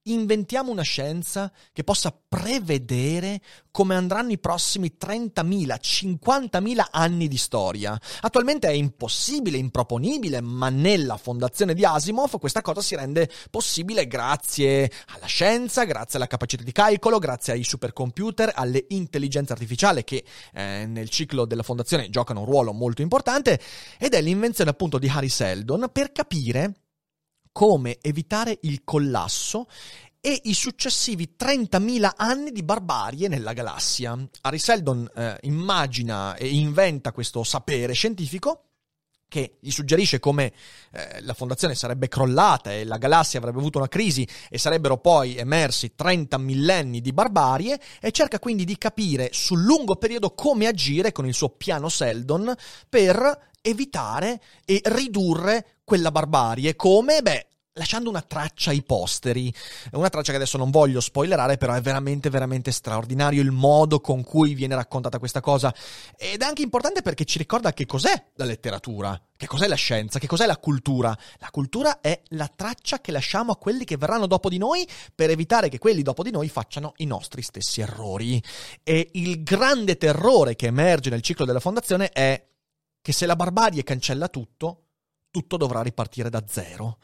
inventiamo 0.05 0.71
una 0.71 0.83
scienza 0.83 1.53
che 1.73 1.85
possa 1.85 2.17
prevedere 2.29 3.41
come 3.71 3.95
andranno 3.95 4.33
i 4.33 4.39
prossimi 4.39 4.97
30.000, 5.01 5.77
50.000 5.81 6.87
anni 6.91 7.29
di 7.29 7.37
storia. 7.37 7.99
Attualmente 8.21 8.69
è 8.69 8.73
impossibile, 8.73 9.57
improponibile, 9.59 10.41
ma 10.41 10.69
nella 10.69 11.17
fondazione 11.17 11.75
di 11.75 11.85
Asimov 11.85 12.39
questa 12.39 12.61
cosa 12.63 12.81
si 12.81 12.97
rende 12.97 13.31
possibile 13.51 14.07
grazie 14.07 14.91
alla 15.15 15.27
scienza, 15.27 15.85
grazie 15.85 16.19
alla 16.19 16.27
capacità 16.27 16.63
di 16.63 16.73
calcolo, 16.73 17.19
grazie 17.19 17.53
ai 17.53 17.63
supercomputer, 17.63 18.53
alle 18.55 18.85
intelligenze 18.89 19.53
artificiali 19.53 20.05
che 20.05 20.25
eh, 20.53 20.87
nel 20.87 21.09
ciclo 21.09 21.45
della 21.45 21.63
fondazione 21.63 22.11
giocano 22.11 22.41
un 22.41 22.47
ruolo 22.47 22.73
molto 22.73 23.03
importante 23.03 23.61
ed 23.99 24.15
è 24.15 24.21
l'invenzione 24.21 24.71
appunto 24.71 24.99
di 24.99 25.09
Harry 25.09 25.29
Seldon 25.29 25.91
per 25.93 26.13
capire 26.13 26.75
come 27.59 27.99
evitare 28.01 28.57
il 28.63 28.83
collasso 28.85 29.67
e 30.21 30.43
i 30.45 30.55
successivi 30.55 31.35
30.000 31.37 32.13
anni 32.15 32.53
di 32.53 32.63
barbarie 32.63 33.27
nella 33.27 33.53
galassia. 33.53 34.17
Harry 34.43 34.61
Seldon 34.61 35.11
eh, 35.13 35.39
immagina 35.41 36.37
e 36.37 36.47
inventa 36.47 37.11
questo 37.11 37.43
sapere 37.43 37.95
scientifico 37.95 38.67
che 39.27 39.57
gli 39.59 39.73
suggerisce 39.73 40.21
come 40.21 40.53
eh, 40.93 41.21
la 41.23 41.35
fondazione 41.35 41.75
sarebbe 41.75 42.07
crollata 42.07 42.71
e 42.73 42.85
la 42.85 42.97
galassia 42.97 43.41
avrebbe 43.41 43.59
avuto 43.59 43.79
una 43.79 43.89
crisi 43.89 44.25
e 44.49 44.57
sarebbero 44.57 44.99
poi 44.99 45.35
emersi 45.35 45.97
30 45.97 46.39
millenni 46.39 47.01
di 47.01 47.13
barbarie 47.13 47.81
e 48.01 48.13
cerca 48.13 48.39
quindi 48.39 48.65
di 48.65 48.79
capire 48.79 49.31
sul 49.33 49.65
lungo 49.65 49.97
periodo 49.97 50.33
come 50.33 50.69
agire 50.69 51.11
con 51.11 51.27
il 51.27 51.35
suo 51.35 51.49
piano 51.49 51.89
Seldon 51.89 52.55
per 52.89 53.51
evitare 53.63 54.41
e 54.65 54.81
ridurre 54.85 55.78
quella 55.89 56.11
barbarie. 56.11 56.77
Come? 56.77 57.23
Beh, 57.23 57.47
lasciando 57.73 58.11
una 58.11 58.21
traccia 58.21 58.71
ai 58.71 58.83
posteri. 58.83 59.51
Una 59.93 60.11
traccia 60.11 60.33
che 60.33 60.37
adesso 60.37 60.59
non 60.59 60.71
voglio 60.71 61.01
spoilerare, 61.01 61.57
però 61.57 61.73
è 61.73 61.81
veramente, 61.81 62.29
veramente 62.29 62.73
straordinario 62.73 63.41
il 63.41 63.53
modo 63.53 64.01
con 64.01 64.23
cui 64.23 64.53
viene 64.53 64.75
raccontata 64.75 65.19
questa 65.19 65.41
cosa. 65.41 65.75
Ed 66.19 66.43
è 66.43 66.45
anche 66.45 66.61
importante 66.61 67.01
perché 67.01 67.25
ci 67.25 67.39
ricorda 67.39 67.73
che 67.73 67.87
cos'è 67.87 68.23
la 68.35 68.45
letteratura, 68.45 69.19
che 69.35 69.47
cos'è 69.47 69.67
la 69.67 69.77
scienza, 69.77 70.19
che 70.19 70.27
cos'è 70.27 70.45
la 70.45 70.59
cultura. 70.59 71.17
La 71.39 71.49
cultura 71.51 72.03
è 72.03 72.21
la 72.29 72.53
traccia 72.55 73.01
che 73.01 73.11
lasciamo 73.11 73.53
a 73.53 73.57
quelli 73.57 73.87
che 73.87 73.97
verranno 73.97 74.27
dopo 74.27 74.51
di 74.51 74.59
noi 74.59 74.87
per 75.15 75.31
evitare 75.31 75.71
che 75.71 75.79
quelli 75.79 76.03
dopo 76.03 76.23
di 76.23 76.31
noi 76.31 76.51
facciano 76.51 76.93
i 76.97 77.07
nostri 77.07 77.41
stessi 77.41 77.81
errori. 77.81 78.43
E 78.83 79.09
il 79.13 79.43
grande 79.43 79.97
terrore 79.97 80.55
che 80.55 80.67
emerge 80.67 81.09
nel 81.09 81.23
ciclo 81.23 81.47
della 81.47 81.61
fondazione 81.61 82.11
è 82.11 82.45
che 83.01 83.13
se 83.13 83.25
la 83.25 83.37
barbarie 83.37 83.85
cancella 83.85 84.29
tutto, 84.29 84.88
tutto 85.31 85.57
dovrà 85.57 85.83
ripartire 85.83 86.31
da 86.31 86.45
zero. 86.47 86.99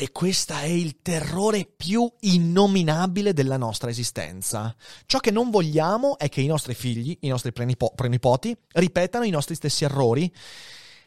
E 0.00 0.12
questo 0.12 0.54
è 0.54 0.66
il 0.66 1.02
terrore 1.02 1.64
più 1.64 2.08
innominabile 2.20 3.32
della 3.32 3.56
nostra 3.56 3.90
esistenza. 3.90 4.72
Ciò 5.06 5.18
che 5.18 5.32
non 5.32 5.50
vogliamo 5.50 6.18
è 6.18 6.28
che 6.28 6.40
i 6.40 6.46
nostri 6.46 6.74
figli, 6.74 7.16
i 7.22 7.28
nostri 7.28 7.52
prenipo- 7.52 7.92
prenipoti, 7.96 8.56
ripetano 8.74 9.24
i 9.24 9.30
nostri 9.30 9.56
stessi 9.56 9.82
errori 9.82 10.32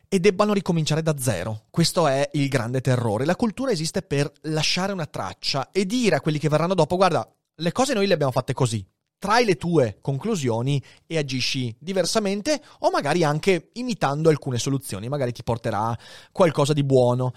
e 0.09 0.19
debbano 0.19 0.51
ricominciare 0.51 1.01
da 1.01 1.17
zero. 1.17 1.67
Questo 1.69 2.05
è 2.05 2.29
il 2.33 2.49
grande 2.49 2.81
terrore. 2.81 3.23
La 3.23 3.37
cultura 3.37 3.71
esiste 3.71 4.01
per 4.01 4.29
lasciare 4.41 4.91
una 4.91 5.05
traccia 5.05 5.71
e 5.71 5.85
dire 5.85 6.17
a 6.17 6.19
quelli 6.19 6.37
che 6.37 6.49
verranno 6.49 6.73
dopo, 6.73 6.97
guarda, 6.97 7.25
le 7.55 7.71
cose 7.71 7.93
noi 7.93 8.07
le 8.07 8.13
abbiamo 8.13 8.33
fatte 8.33 8.51
così. 8.51 8.85
Trai 9.21 9.45
le 9.45 9.55
tue 9.55 9.99
conclusioni 10.01 10.83
e 11.05 11.19
agisci 11.19 11.75
diversamente 11.77 12.59
o 12.79 12.89
magari 12.89 13.23
anche 13.23 13.69
imitando 13.73 14.29
alcune 14.29 14.57
soluzioni, 14.57 15.09
magari 15.09 15.31
ti 15.31 15.43
porterà 15.43 15.95
qualcosa 16.31 16.73
di 16.73 16.83
buono. 16.83 17.31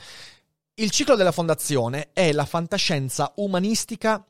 Il 0.77 0.91
ciclo 0.91 1.15
della 1.15 1.31
fondazione 1.31 2.09
è 2.15 2.33
la 2.33 2.47
fantascienza 2.47 3.35
umanistica 3.37 4.25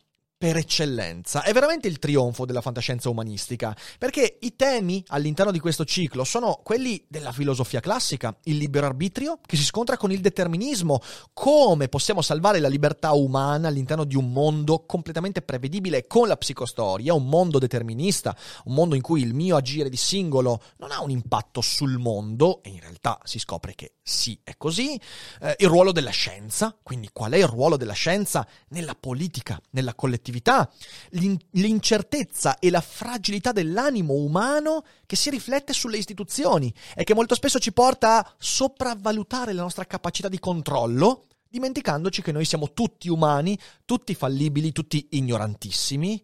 per 0.44 0.59
eccellenza. 0.59 1.42
È 1.42 1.54
veramente 1.54 1.88
il 1.88 1.98
trionfo 1.98 2.44
della 2.44 2.61
fantascienza 2.61 3.09
umanistica, 3.09 3.74
perché 3.96 4.37
i 4.42 4.57
temi 4.57 5.02
all'interno 5.07 5.50
di 5.50 5.59
questo 5.59 5.87
ciclo 5.87 6.22
sono 6.22 6.61
quelli 6.62 7.02
della 7.09 7.33
filosofia 7.33 7.80
classica, 7.80 8.37
il 8.42 8.59
libero 8.59 8.85
arbitrio 8.85 9.38
che 9.46 9.57
si 9.57 9.64
scontra 9.64 9.96
con 9.96 10.12
il 10.12 10.20
determinismo, 10.20 11.00
come 11.33 11.88
possiamo 11.88 12.20
salvare 12.20 12.61
la 12.61 12.68
libertà 12.68 13.12
umana 13.12 13.68
all'interno 13.68 14.04
di 14.04 14.16
un 14.16 14.33
mondo 14.33 14.85
completamente 14.85 15.40
prevedibile 15.40 16.07
con 16.07 16.28
la 16.28 16.37
psicostoria, 16.37 17.14
un 17.14 17.26
mondo 17.26 17.59
determinista, 17.59 18.37
un 18.64 18.74
mondo 18.74 18.96
in 18.96 19.00
cui 19.00 19.22
il 19.22 19.33
mio 19.33 19.57
agire 19.57 19.88
di 19.88 19.96
singolo 19.96 20.61
non 20.76 20.90
ha 20.90 21.02
un 21.02 21.09
impatto 21.09 21.62
sul 21.62 21.96
mondo, 21.96 22.62
e 22.62 22.68
in 22.68 22.80
realtà 22.80 23.18
si 23.24 23.38
scopre 23.38 23.74
che 23.74 23.94
sì, 24.06 24.38
è 24.44 24.54
così, 24.58 25.00
eh, 25.40 25.54
il 25.60 25.66
ruolo 25.66 25.90
della 25.90 26.10
scienza, 26.10 26.78
quindi 26.82 27.08
qual 27.10 27.32
è 27.32 27.38
il 27.38 27.46
ruolo 27.46 27.78
della 27.78 27.94
scienza 27.94 28.46
nella 28.68 28.94
politica, 28.94 29.58
nella 29.70 29.94
collettività, 29.94 30.70
l'in- 31.12 31.40
l'incertezza 31.52 32.58
e 32.58 32.68
la 32.68 32.82
fragilità 32.82 33.52
dell'animo 33.52 34.12
umano 34.12 34.84
che 35.06 35.16
si 35.16 35.30
riflette 35.30 35.72
sulle 35.72 35.96
istituzioni 35.96 36.70
e 36.94 37.02
che 37.02 37.14
molto 37.14 37.34
spesso 37.34 37.58
ci 37.58 37.72
porta 37.72 38.18
a 38.18 38.34
sopravvalutare 38.36 39.54
la 39.54 39.62
nostra 39.62 39.86
capacità 39.86 40.28
di 40.28 40.38
controllo, 40.38 41.28
dimenticandoci 41.48 42.20
che 42.20 42.32
noi 42.32 42.44
siamo 42.44 42.74
tutti 42.74 43.08
umani, 43.08 43.58
tutti 43.86 44.14
fallibili, 44.14 44.72
tutti 44.72 45.08
ignorantissimi. 45.12 46.22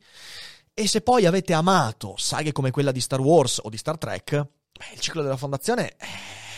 E 0.74 0.86
se 0.86 1.00
poi 1.00 1.24
avete 1.24 1.54
amato 1.54 2.14
saghe 2.18 2.52
come 2.52 2.72
quella 2.72 2.92
di 2.92 3.00
Star 3.00 3.20
Wars 3.20 3.58
o 3.62 3.70
di 3.70 3.78
Star 3.78 3.96
Trek, 3.96 4.32
beh, 4.32 4.92
il 4.92 5.00
ciclo 5.00 5.22
della 5.22 5.38
fondazione 5.38 5.96
è 5.96 6.49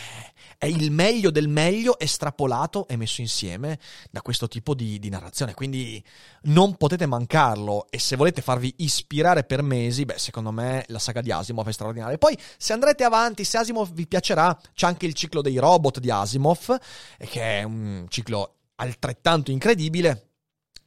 è 0.63 0.67
il 0.67 0.91
meglio 0.91 1.29
del 1.29 1.49
meglio 1.49 1.99
estrapolato 1.99 2.87
e 2.87 2.95
messo 2.95 3.19
insieme 3.19 3.77
da 4.09 4.21
questo 4.21 4.47
tipo 4.47 4.73
di, 4.73 4.97
di, 4.97 5.09
narrazione. 5.09 5.53
Quindi 5.53 6.01
non 6.43 6.77
potete 6.77 7.05
mancarlo. 7.05 7.87
E 7.89 7.99
se 7.99 8.15
volete 8.15 8.41
farvi 8.41 8.73
ispirare 8.77 9.43
per 9.43 9.61
mesi, 9.61 10.05
beh, 10.05 10.17
secondo 10.17 10.51
me 10.51 10.85
la 10.87 10.99
saga 10.99 11.19
di 11.19 11.33
Asimov 11.33 11.67
è 11.67 11.73
straordinaria. 11.73 12.17
Poi, 12.17 12.37
se 12.55 12.71
andrete 12.71 13.03
avanti, 13.03 13.43
se 13.43 13.57
Asimov 13.57 13.91
vi 13.91 14.07
piacerà, 14.07 14.57
c'è 14.73 14.87
anche 14.87 15.05
il 15.05 15.13
ciclo 15.13 15.41
dei 15.41 15.57
robot 15.57 15.99
di 15.99 16.09
Asimov, 16.09 16.77
che 17.17 17.59
è 17.59 17.63
un 17.63 18.05
ciclo 18.07 18.59
altrettanto 18.75 19.51
incredibile. 19.51 20.29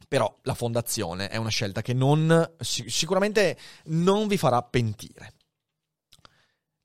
Però 0.07 0.39
la 0.41 0.55
fondazione 0.55 1.27
è 1.27 1.37
una 1.37 1.49
scelta 1.49 1.83
che 1.83 1.93
non, 1.93 2.55
sicuramente 2.61 3.55
non 3.85 4.25
vi 4.25 4.37
farà 4.37 4.59
pentire. 4.63 5.33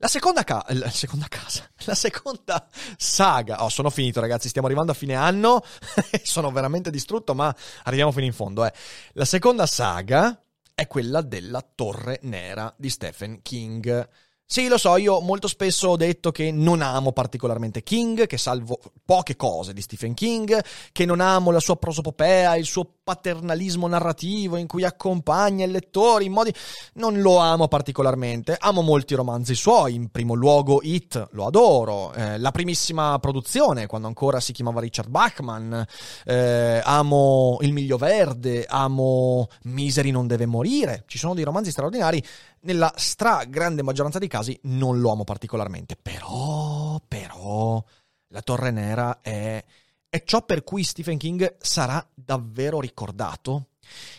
La 0.03 0.09
seconda, 0.09 0.43
ca- 0.43 0.67
la 0.71 0.91
seconda 0.91 1.29
casa, 1.29 1.65
la 1.87 1.95
seconda 1.95 2.67
saga. 2.97 3.63
Oh, 3.63 3.69
sono 3.69 3.89
finito, 3.89 4.19
ragazzi. 4.19 4.49
Stiamo 4.49 4.67
arrivando 4.67 4.91
a 4.91 4.97
fine 4.97 5.15
anno. 5.15 5.63
sono 6.25 6.51
veramente 6.51 6.91
distrutto, 6.91 7.37
ma 7.37 7.55
arriviamo 7.85 8.11
fino 8.11 8.25
in 8.25 8.33
fondo. 8.33 8.65
Eh. 8.65 8.73
La 9.13 9.25
seconda 9.25 9.65
saga 9.65 10.43
è 10.75 10.89
quella 10.89 11.23
della 11.23 11.65
Torre 11.73 12.19
Nera 12.23 12.75
di 12.77 12.91
Stephen 12.91 13.43
King. 13.43 14.09
Sì, 14.53 14.69
lo 14.69 14.77
so, 14.77 14.99
io 14.99 15.19
molto 15.21 15.49
spesso 15.49 15.89
ho 15.89 15.97
detto 15.97 16.31
che 16.31 16.53
non 16.53 16.83
amo 16.83 17.13
particolarmente 17.13 17.83
King, 17.83 18.27
che 18.27 18.37
salvo 18.37 18.79
poche 19.03 19.35
cose 19.35 19.73
di 19.73 19.81
Stephen 19.81 20.13
King, 20.13 20.63
che 20.93 21.07
non 21.07 21.21
amo 21.21 21.51
la 21.51 21.59
sua 21.59 21.77
prosopopea, 21.77 22.57
il 22.57 22.67
suo 22.67 22.87
paternalismo 23.03 23.87
narrativo 23.87 24.59
in 24.59 24.67
cui 24.67 24.85
accompagna 24.85 25.65
il 25.65 25.71
lettore 25.71 26.25
in 26.25 26.33
modi... 26.33 26.53
Non 26.95 27.23
lo 27.23 27.39
amo 27.39 27.67
particolarmente, 27.67 28.55
amo 28.61 28.83
molti 28.83 29.15
romanzi 29.15 29.55
suoi, 29.55 29.95
in 29.95 30.11
primo 30.11 30.35
luogo 30.35 30.81
It, 30.83 31.29
lo 31.31 31.47
adoro, 31.47 32.13
eh, 32.13 32.37
la 32.39 32.51
primissima 32.51 33.19
produzione, 33.19 33.87
quando 33.87 34.07
ancora 34.07 34.39
si 34.39 34.53
chiamava 34.53 34.81
Richard 34.81 35.09
Bachman, 35.09 35.83
eh, 36.27 36.83
amo 36.85 37.57
Il 37.63 37.73
Miglio 37.73 37.97
Verde, 37.97 38.67
amo 38.69 39.49
Misery 39.63 40.11
non 40.11 40.27
deve 40.27 40.45
morire, 40.45 41.05
ci 41.07 41.17
sono 41.17 41.33
dei 41.33 41.45
romanzi 41.45 41.71
straordinari, 41.71 42.23
nella 42.63 42.93
stra 42.97 43.45
grande 43.45 43.83
maggioranza 43.83 44.19
dei 44.19 44.29
casi 44.29 44.59
non 44.65 45.01
lo 45.01 45.11
amo 45.13 45.25
particolarmente, 45.25 45.97
però, 46.01 47.01
però, 47.07 47.83
La 48.29 48.43
Torre 48.43 48.71
Nera 48.71 49.21
è, 49.21 49.65
è 50.09 50.25
ciò 50.25 50.45
per 50.45 50.63
cui 50.65 50.85
Stephen 50.85 51.19
King 51.19 51.57
sarà 51.61 52.05
davvero 52.15 52.81
ricordato. 52.81 53.69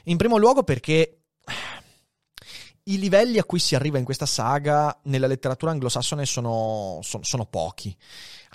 In 0.06 0.18
primo 0.18 0.38
luogo 0.38 0.64
perché 0.64 1.23
i 2.86 3.00
livelli 3.00 3.38
a 3.38 3.46
cui 3.46 3.60
si 3.60 3.76
arriva 3.76 3.98
in 3.98 4.04
questa 4.04 4.26
saga 4.26 5.00
nella 5.04 5.28
letteratura 5.28 5.72
anglosassone 5.72 6.26
sono, 6.26 7.00
sono, 7.02 7.24
sono, 7.24 7.46
pochi. 7.46 7.96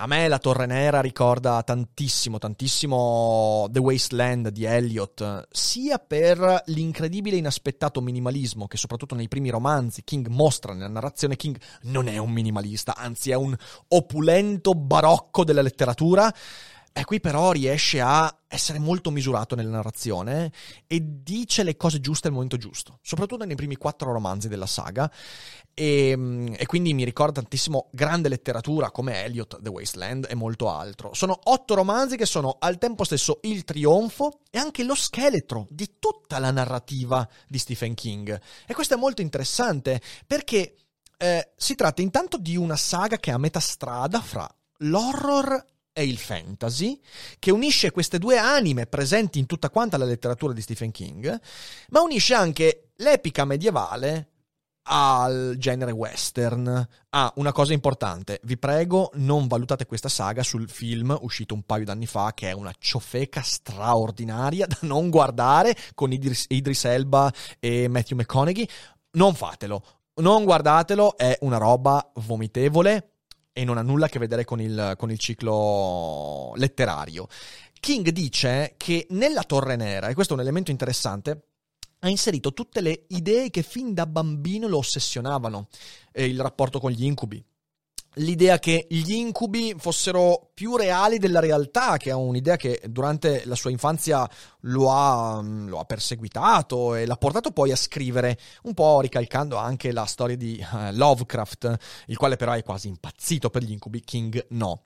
A 0.00 0.06
me 0.06 0.28
la 0.28 0.38
Torre 0.38 0.66
Nera 0.66 1.00
ricorda 1.00 1.62
tantissimo, 1.62 2.38
tantissimo 2.38 3.68
The 3.70 3.78
Wasteland 3.78 4.48
di 4.48 4.64
Eliot, 4.64 5.48
sia 5.50 5.98
per 5.98 6.62
l'incredibile 6.66 7.36
e 7.36 7.38
inaspettato 7.38 8.02
minimalismo 8.02 8.66
che 8.66 8.76
soprattutto 8.76 9.14
nei 9.14 9.28
primi 9.28 9.48
romanzi 9.48 10.04
King 10.04 10.26
mostra 10.28 10.74
nella 10.74 10.88
narrazione. 10.88 11.36
King 11.36 11.58
non 11.82 12.06
è 12.06 12.18
un 12.18 12.30
minimalista, 12.30 12.96
anzi 12.96 13.30
è 13.30 13.34
un 13.34 13.56
opulento 13.88 14.74
barocco 14.74 15.42
della 15.42 15.62
letteratura 15.62 16.32
e 16.92 17.04
qui 17.04 17.20
però 17.20 17.52
riesce 17.52 18.00
a 18.00 18.34
essere 18.48 18.78
molto 18.78 19.10
misurato 19.10 19.54
nella 19.54 19.70
narrazione 19.70 20.50
e 20.86 21.00
dice 21.22 21.62
le 21.62 21.76
cose 21.76 22.00
giuste 22.00 22.28
al 22.28 22.32
momento 22.32 22.56
giusto, 22.56 22.98
soprattutto 23.02 23.44
nei 23.44 23.56
primi 23.56 23.76
quattro 23.76 24.12
romanzi 24.12 24.48
della 24.48 24.66
saga. 24.66 25.10
E, 25.74 26.54
e, 26.56 26.66
quindi 26.66 26.92
mi 26.94 27.04
ricorda 27.04 27.40
tantissimo 27.40 27.88
grande 27.92 28.28
letteratura 28.28 28.90
come 28.90 29.22
Eliot, 29.24 29.60
The 29.60 29.68
Wasteland 29.68 30.26
e 30.28 30.34
molto 30.34 30.70
altro. 30.70 31.14
Sono 31.14 31.38
otto 31.44 31.74
romanzi 31.74 32.16
che 32.16 32.26
sono 32.26 32.56
al 32.58 32.78
tempo 32.78 33.04
stesso 33.04 33.38
il 33.42 33.62
trionfo 33.64 34.40
e 34.50 34.58
anche 34.58 34.82
lo 34.82 34.96
scheletro 34.96 35.66
di 35.70 35.96
tutta 36.00 36.38
la 36.40 36.50
narrativa 36.50 37.28
di 37.46 37.58
Stephen 37.58 37.94
King. 37.94 38.40
E 38.66 38.74
questo 38.74 38.94
è 38.94 38.96
molto 38.96 39.22
interessante 39.22 40.00
perché 40.26 40.74
eh, 41.16 41.52
si 41.56 41.74
tratta 41.74 42.02
intanto 42.02 42.38
di 42.38 42.56
una 42.56 42.76
saga 42.76 43.18
che 43.18 43.30
è 43.30 43.34
a 43.34 43.38
metà 43.38 43.60
strada 43.60 44.20
fra 44.20 44.48
l'horror 44.78 45.64
e 45.98 46.04
il 46.04 46.16
fantasy, 46.16 47.00
che 47.40 47.50
unisce 47.50 47.90
queste 47.90 48.20
due 48.20 48.38
anime 48.38 48.86
presenti 48.86 49.40
in 49.40 49.46
tutta 49.46 49.68
quanta 49.68 49.96
la 49.96 50.04
letteratura 50.04 50.52
di 50.52 50.60
Stephen 50.62 50.92
King, 50.92 51.40
ma 51.88 52.02
unisce 52.02 52.34
anche 52.34 52.90
l'epica 52.98 53.44
medievale 53.44 54.28
al 54.90 55.56
genere 55.58 55.90
western. 55.90 56.88
Ah, 57.10 57.32
una 57.36 57.50
cosa 57.50 57.72
importante, 57.72 58.38
vi 58.44 58.56
prego, 58.56 59.10
non 59.14 59.48
valutate 59.48 59.86
questa 59.86 60.08
saga 60.08 60.44
sul 60.44 60.70
film 60.70 61.18
uscito 61.22 61.54
un 61.54 61.64
paio 61.64 61.84
d'anni 61.84 62.06
fa, 62.06 62.32
che 62.32 62.50
è 62.50 62.52
una 62.52 62.72
ciofeca 62.78 63.42
straordinaria 63.42 64.66
da 64.68 64.78
non 64.82 65.10
guardare 65.10 65.76
con 65.94 66.12
Idris, 66.12 66.44
Idris 66.46 66.84
Elba 66.84 67.32
e 67.58 67.88
Matthew 67.88 68.18
McConaughey. 68.18 68.68
Non 69.14 69.34
fatelo, 69.34 69.82
non 70.20 70.44
guardatelo, 70.44 71.16
è 71.16 71.36
una 71.40 71.58
roba 71.58 72.12
vomitevole 72.14 73.14
e 73.58 73.64
non 73.64 73.76
ha 73.76 73.82
nulla 73.82 74.06
a 74.06 74.08
che 74.08 74.20
vedere 74.20 74.44
con 74.44 74.60
il, 74.60 74.94
con 74.96 75.10
il 75.10 75.18
ciclo 75.18 76.52
letterario. 76.54 77.26
King 77.80 78.10
dice 78.10 78.74
che 78.76 79.08
nella 79.10 79.42
Torre 79.42 79.74
Nera, 79.74 80.06
e 80.06 80.14
questo 80.14 80.34
è 80.34 80.36
un 80.36 80.42
elemento 80.42 80.70
interessante, 80.70 81.42
ha 81.98 82.08
inserito 82.08 82.52
tutte 82.52 82.80
le 82.80 83.06
idee 83.08 83.50
che 83.50 83.62
fin 83.62 83.94
da 83.94 84.06
bambino 84.06 84.68
lo 84.68 84.78
ossessionavano. 84.78 85.66
Eh, 86.12 86.26
il 86.26 86.40
rapporto 86.40 86.78
con 86.78 86.92
gli 86.92 87.02
incubi, 87.02 87.44
l'idea 88.14 88.58
che 88.58 88.86
gli 88.88 89.12
incubi 89.12 89.74
fossero 89.78 90.50
più 90.54 90.76
reali 90.76 91.18
della 91.18 91.40
realtà, 91.40 91.96
che 91.96 92.10
è 92.10 92.14
un'idea 92.14 92.56
che 92.56 92.80
durante 92.86 93.42
la 93.44 93.54
sua 93.54 93.70
infanzia 93.70 94.28
lo 94.60 94.90
ha, 94.90 95.40
lo 95.42 95.78
ha, 95.78 95.84
perseguitato 95.84 96.94
e 96.94 97.06
l'ha 97.06 97.16
portato 97.16 97.50
poi 97.50 97.70
a 97.70 97.76
scrivere, 97.76 98.38
un 98.62 98.74
po' 98.74 99.00
ricalcando 99.00 99.56
anche 99.56 99.92
la 99.92 100.04
storia 100.06 100.36
di 100.36 100.58
uh, 100.60 100.92
Lovecraft, 100.92 101.76
il 102.06 102.16
quale 102.16 102.36
però 102.36 102.52
è 102.52 102.62
quasi 102.62 102.88
impazzito 102.88 103.50
per 103.50 103.62
gli 103.62 103.72
incubi, 103.72 104.00
King 104.00 104.46
no. 104.50 104.84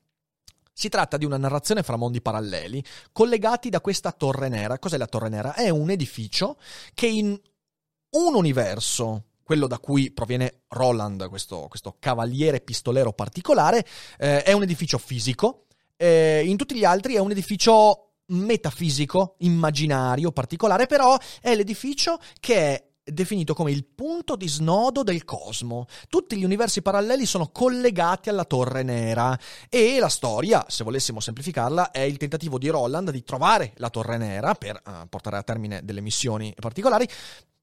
Si 0.74 0.88
tratta 0.88 1.18
di 1.18 1.26
una 1.26 1.37
narrazione 1.37 1.82
fra 1.82 1.96
mondi 1.96 2.22
paralleli 2.22 2.82
collegati 3.12 3.68
da 3.68 3.82
questa 3.82 4.11
torre 4.11 4.48
nera. 4.48 4.78
Cos'è 4.78 4.96
la 4.96 5.06
torre 5.06 5.28
nera? 5.28 5.54
È 5.54 5.68
un 5.68 5.90
edificio 5.90 6.56
che 6.94 7.06
in 7.06 7.38
un 8.12 8.35
universo 8.35 9.24
quello 9.53 9.67
da 9.67 9.79
cui 9.79 10.11
proviene 10.12 10.62
Roland, 10.69 11.29
questo, 11.29 11.67
questo 11.69 11.97
cavaliere 11.99 12.62
pistolero 12.62 13.12
particolare, 13.12 13.85
eh, 14.19 14.43
è 14.43 14.53
un 14.53 14.62
edificio 14.62 14.97
fisico, 14.97 15.67
eh, 15.95 16.43
in 16.43 16.57
tutti 16.57 16.75
gli 16.75 16.87
altri 16.87 17.17
è 17.17 17.19
un 17.19 17.33
edificio 17.33 18.12
metafisico, 18.29 19.35
immaginario, 19.41 20.33
particolare, 20.33 20.87
però 20.87 21.19
è 21.43 21.55
l'edificio 21.55 22.19
che 22.41 22.57
è 22.57 22.87
definito 23.05 23.53
come 23.53 23.73
il 23.73 23.85
punto 23.85 24.37
di 24.37 24.49
snodo 24.49 25.03
del 25.03 25.23
cosmo. 25.27 25.85
Tutti 26.09 26.35
gli 26.38 26.45
universi 26.45 26.81
paralleli 26.81 27.27
sono 27.27 27.51
collegati 27.51 28.31
alla 28.31 28.47
Torre 28.47 28.83
Nera 28.83 29.38
e 29.69 29.99
la 29.99 30.09
storia, 30.09 30.65
se 30.67 30.83
volessimo 30.83 31.21
semplificarla, 31.21 31.91
è 31.91 32.01
il 32.01 32.17
tentativo 32.17 32.57
di 32.57 32.69
Roland 32.69 33.11
di 33.11 33.23
trovare 33.23 33.75
la 33.77 33.91
Torre 33.91 34.17
Nera 34.17 34.55
per 34.55 34.81
uh, 34.83 35.07
portare 35.11 35.37
a 35.37 35.43
termine 35.43 35.85
delle 35.85 36.01
missioni 36.01 36.55
particolari 36.59 37.07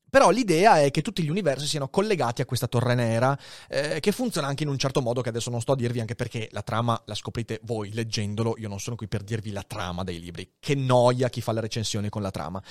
Però 0.09 0.29
l'idea 0.29 0.81
è 0.81 0.91
che 0.91 1.01
tutti 1.01 1.23
gli 1.23 1.29
universi 1.29 1.67
siano 1.67 1.89
collegati 1.89 2.41
a 2.41 2.45
questa 2.45 2.67
torre 2.67 2.95
nera, 2.95 3.37
eh, 3.67 3.99
che 3.99 4.11
funziona 4.11 4.47
anche 4.47 4.63
in 4.63 4.69
un 4.69 4.77
certo 4.77 5.01
modo 5.01 5.21
che 5.21 5.29
adesso 5.29 5.49
non 5.49 5.61
sto 5.61 5.73
a 5.73 5.75
dirvi, 5.75 5.99
anche 5.99 6.15
perché 6.15 6.49
la 6.51 6.61
trama 6.61 7.01
la 7.05 7.15
scoprite 7.15 7.59
voi 7.63 7.93
leggendolo, 7.93 8.55
io 8.57 8.67
non 8.67 8.79
sono 8.79 8.95
qui 8.95 9.07
per 9.07 9.23
dirvi 9.23 9.51
la 9.51 9.63
trama 9.63 10.03
dei 10.03 10.19
libri. 10.19 10.53
Che 10.59 10.75
noia 10.75 11.29
chi 11.29 11.41
fa 11.41 11.51
la 11.51 11.61
recensione 11.61 12.09
con 12.09 12.21
la 12.21 12.31
trama. 12.31 12.61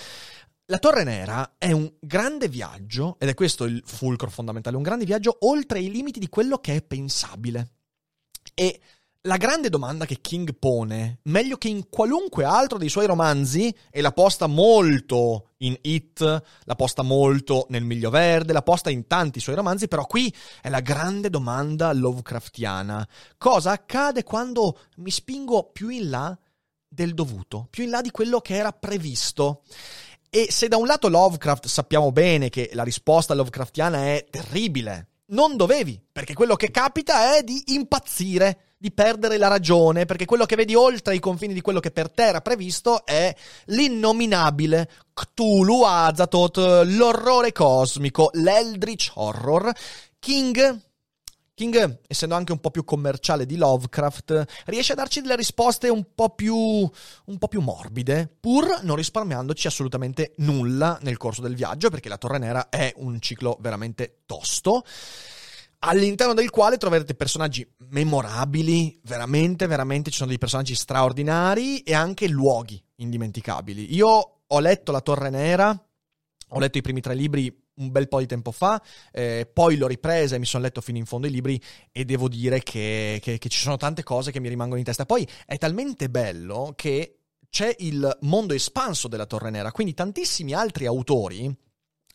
La 0.70 0.79
Torre 0.79 1.03
Nera 1.03 1.55
è 1.57 1.72
un 1.72 1.90
grande 1.98 2.48
viaggio, 2.48 3.16
ed 3.18 3.31
è 3.31 3.35
questo 3.35 3.64
il 3.64 3.83
fulcro 3.87 4.29
fondamentale, 4.29 4.77
un 4.77 4.83
grande 4.83 5.07
viaggio 5.07 5.38
oltre 5.40 5.81
i 5.81 5.90
limiti 5.90 6.18
di 6.18 6.29
quello 6.29 6.59
che 6.59 6.77
è 6.77 6.83
pensabile. 6.83 7.70
E 8.55 8.81
la 9.23 9.37
grande 9.37 9.69
domanda 9.69 10.07
che 10.07 10.21
King 10.21 10.55
pone, 10.59 11.19
meglio 11.25 11.57
che 11.57 11.69
in 11.69 11.89
qualunque 11.89 12.45
altro 12.45 12.79
dei 12.79 12.89
suoi 12.89 13.07
romanzi, 13.07 13.75
e 13.91 14.01
la 14.01 14.13
posta 14.13 14.47
molto 14.47 15.51
in 15.59 15.77
It, 15.83 16.21
la 16.65 16.75
posta 16.77 17.03
molto 17.03 17.67
nel 17.71 17.85
Miglio 17.85 18.11
Verde, 18.11 18.53
la 18.53 18.63
posta 18.63 18.91
in 18.91 19.07
tanti 19.07 19.41
suoi 19.41 19.57
romanzi, 19.57 19.89
però 19.89 20.07
qui 20.07 20.33
è 20.63 20.69
la 20.69 20.81
grande 20.81 21.31
domanda 21.31 21.93
Lovecraftiana. 21.93 23.07
Cosa 23.37 23.73
accade 23.73 24.23
quando 24.23 24.79
mi 24.99 25.11
spingo 25.11 25.71
più 25.73 25.89
in 25.89 26.11
là 26.11 26.39
del 26.87 27.13
dovuto, 27.13 27.67
più 27.71 27.85
in 27.85 27.91
là 27.91 28.01
di 28.01 28.11
quello 28.11 28.41
che 28.41 28.55
era 28.55 28.73
previsto? 28.73 29.63
E 30.31 30.49
se 30.51 30.69
da 30.69 30.77
un 30.77 30.87
lato 30.87 31.09
Lovecraft 31.09 31.67
sappiamo 31.67 32.13
bene 32.13 32.51
che 32.51 32.71
la 32.75 32.83
risposta 32.85 33.35
Lovecraftiana 33.35 34.07
è 34.07 34.27
terribile, 34.31 35.08
non 35.29 35.57
dovevi, 35.57 36.01
perché 36.11 36.35
quello 36.35 36.57
che 36.57 36.71
capita 36.71 37.37
è 37.37 37.43
di 37.43 37.62
impazzire 37.69 38.75
di 38.79 38.93
perdere 38.93 39.38
la 39.38 39.49
ragione, 39.49 40.05
perché 40.05 40.25
quello 40.25 40.47
che 40.47 40.55
vedi 40.55 40.75
oltre 40.75 41.14
i 41.14 41.21
confini 41.21 41.53
di 41.53 41.61
quello 41.61 41.81
che 41.81 41.91
per 41.91 42.11
te 42.11 42.27
era 42.27 42.41
previsto 42.41 43.05
è 43.05 43.35
l'innominabile 43.67 44.88
Cthulhu 45.12 45.83
Azathoth, 45.83 46.85
l'orrore 46.85 47.51
cosmico, 47.51 48.31
l'Eldritch 48.35 49.11
Horror. 49.14 49.73
King 50.21 50.81
King, 51.59 52.03
essendo 52.07 52.37
anche 52.37 52.53
un 52.53 52.61
po' 52.61 52.71
più 52.71 52.85
commerciale 52.85 53.44
di 53.44 53.57
Lovecraft, 53.57 54.44
riesce 54.66 54.92
a 54.92 54.94
darci 54.94 55.21
delle 55.21 55.35
risposte 55.35 55.88
un 55.88 56.07
po' 56.14 56.31
più, 56.31 56.55
un 56.55 57.38
po 57.38 57.49
più 57.49 57.61
morbide, 57.61 58.33
pur 58.38 58.79
non 58.83 58.94
risparmiandoci 58.94 59.66
assolutamente 59.66 60.35
nulla 60.37 61.01
nel 61.03 61.16
corso 61.16 61.42
del 61.42 61.57
viaggio, 61.57 61.90
perché 61.90 62.09
la 62.09 62.16
Torre 62.16 62.38
Nera 62.38 62.68
è 62.68 62.92
un 62.99 63.21
ciclo 63.21 63.57
veramente 63.61 64.21
tosto 64.25 64.85
all'interno 65.81 66.33
del 66.33 66.51
quale 66.51 66.77
troverete 66.77 67.16
personaggi 67.16 67.68
memorabili, 67.88 69.01
veramente, 69.03 69.66
veramente 69.66 70.11
ci 70.11 70.18
sono 70.18 70.29
dei 70.29 70.38
personaggi 70.38 70.77
straordinari 70.77 71.81
e 71.81 71.92
anche 71.92 72.29
luoghi 72.29 72.81
indimenticabili. 72.99 73.97
Io 73.97 74.42
ho 74.47 74.61
letto 74.61 74.92
La 74.92 75.01
Torre 75.01 75.31
Nera, 75.31 75.71
ho 76.51 76.59
letto 76.61 76.79
i 76.79 76.83
primi 76.83 77.01
tre 77.01 77.16
libri 77.16 77.53
un 77.79 77.91
bel 77.91 78.09
po' 78.09 78.19
di 78.21 78.27
tempo 78.27 78.51
fa, 78.53 78.83
eh, 79.12 79.49
poi 79.53 79.77
l'ho 79.77 79.87
ripresa 79.87 80.37
e 80.37 80.38
mi 80.38 80.47
sono 80.47 80.62
letto 80.62 80.81
fino 80.81 80.99
in 80.99 81.07
fondo 81.07 81.27
i 81.27 81.31
libri 81.31 81.61
e 81.91 82.05
devo 82.05 82.29
dire 82.29 82.62
che, 82.62 83.19
che, 83.23 83.38
che 83.38 83.49
ci 83.49 83.59
sono 83.59 83.77
tante 83.77 84.03
cose 84.03 84.31
che 84.31 84.41
mi 84.41 84.49
rimangono 84.49 84.79
in 84.79 84.85
testa. 84.85 85.07
Poi 85.07 85.27
è 85.47 85.59
talmente 85.59 86.09
bello 86.09 86.73
che 86.77 87.19
c'è 87.51 87.75
il 87.79 88.19
mondo 88.23 88.55
espanso 88.55 89.09
della 89.09 89.27
Torre 89.27 89.51
Nera, 89.51 89.73
quindi 89.73 89.95
tantissimi 89.95 90.53
altri 90.53 90.87
autori 90.87 91.55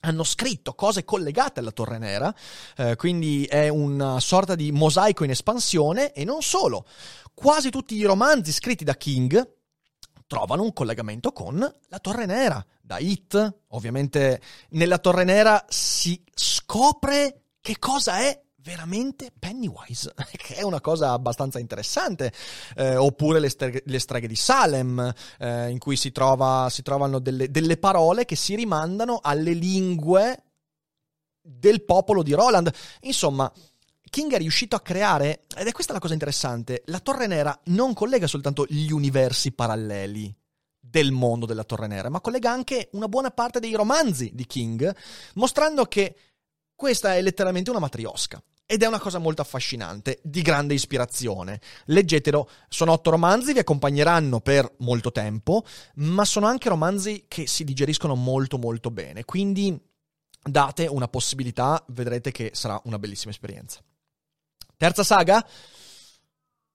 hanno 0.06 0.23
scritto 0.23 0.73
cose 0.73 1.06
collegate 1.06 1.60
alla 1.60 1.71
Torre 1.71 1.97
Nera, 1.97 2.34
eh, 2.78 2.95
quindi 2.95 3.45
è 3.45 3.69
una 3.69 4.19
sorta 4.19 4.56
di 4.56 4.71
mosaico 4.71 5.23
in 5.23 5.30
espansione 5.30 6.12
e 6.12 6.26
non 6.26 6.41
solo. 6.41 6.86
Quasi 7.34 7.69
tutti 7.69 7.95
i 7.95 8.04
romanzi 8.04 8.52
scritti 8.52 8.84
da 8.84 8.95
King 8.95 9.62
trovano 10.34 10.63
un 10.63 10.74
collegamento 10.74 11.32
con 11.32 11.60
la 11.60 12.00
Torre 12.00 12.26
Nera, 12.26 12.65
da 12.82 12.98
It. 12.98 13.58
Ovviamente 13.67 14.41
nella 14.69 14.98
Torre 14.98 15.24
Nera 15.24 15.63
si 15.69 16.19
scopre 16.34 17.43
che 17.62 17.78
cosa 17.78 18.17
è 18.17 18.41
veramente 18.56 19.32
Pennywise, 19.38 20.12
che 20.36 20.56
è 20.56 20.63
una 20.63 20.82
cosa 20.82 21.12
abbastanza 21.12 21.60
interessante. 21.60 22.34
Eh, 22.76 22.96
oppure 22.96 23.39
le, 23.39 23.50
streghe, 23.50 23.84
le, 23.86 24.00
streghe 24.00 24.28
di 24.28 24.36
Salem, 24.36 25.13
eh, 25.38 25.69
in 25.69 25.78
cui 25.78 25.96
si, 25.96 26.12
trova, 26.12 26.67
si 26.72 26.82
trovano 26.82 27.19
delle, 27.19 27.52
delle, 27.52 27.78
parole 27.78 28.26
che 28.26 28.36
si 28.36 28.56
rimandano 28.56 29.19
alle 29.22 29.54
lingue 29.54 30.43
del 31.39 31.84
popolo 31.84 32.24
di 32.24 32.34
Roland. 32.34 32.74
Insomma. 33.02 33.52
King 34.13 34.32
è 34.34 34.38
riuscito 34.38 34.76
a 34.76 34.82
creare, 34.82 35.45
ed 35.58 35.65
è 35.65 35.71
questa 35.71 35.91
la 35.91 35.97
cosa 35.97 36.13
interessante, 36.13 36.84
la 36.86 36.99
Torre 36.99 37.26
Nera 37.26 37.60
non 37.65 37.95
collega 37.95 38.28
soltanto 38.28 38.63
gli 38.69 38.91
universi 38.91 39.54
paralleli 39.54 40.32
del 40.80 41.12
mondo 41.12 41.47
della 41.47 41.63
Torre 41.63 41.88
Nera, 41.88 42.10
ma 42.10 42.21
collega 42.21 42.52
anche 42.52 42.89
una 42.91 43.08
buona 43.08 43.32
parte 43.32 43.60
dei 43.60 43.73
romanzi 43.73 44.30
di 44.36 44.45
King, 44.45 44.95
mostrando 45.34 45.86
che 45.86 46.15
questa 46.76 47.15
è 47.15 47.23
letteralmente 47.23 47.71
una 47.71 47.80
matriosca. 47.80 48.39
Ed 48.67 48.84
è 48.84 48.86
una 48.86 48.99
cosa 48.99 49.17
molto 49.17 49.41
affascinante, 49.41 50.19
di 50.21 50.43
grande 50.43 50.76
ispirazione. 50.76 51.60
Leggetelo, 51.86 52.47
sono 52.69 52.91
otto 52.91 53.10
romanzi, 53.10 53.52
vi 53.52 53.60
accompagneranno 53.60 54.41
per 54.41 54.76
molto 54.82 55.12
tempo, 55.12 55.65
ma 55.95 56.23
sono 56.23 56.45
anche 56.45 56.69
romanzi 56.69 57.26
che 57.28 57.47
si 57.47 57.63
digeriscono 57.63 58.13
molto 58.13 58.60
molto 58.60 58.91
bene, 58.91 59.26
quindi 59.26 59.76
date 60.39 60.86
una 60.86 61.08
possibilità, 61.08 61.84
vedrete 61.88 62.32
che 62.32 62.52
sarà 62.54 62.80
una 62.84 62.99
bellissima 62.99 63.32
esperienza. 63.32 63.84
Terza 64.77 65.03
saga? 65.03 65.45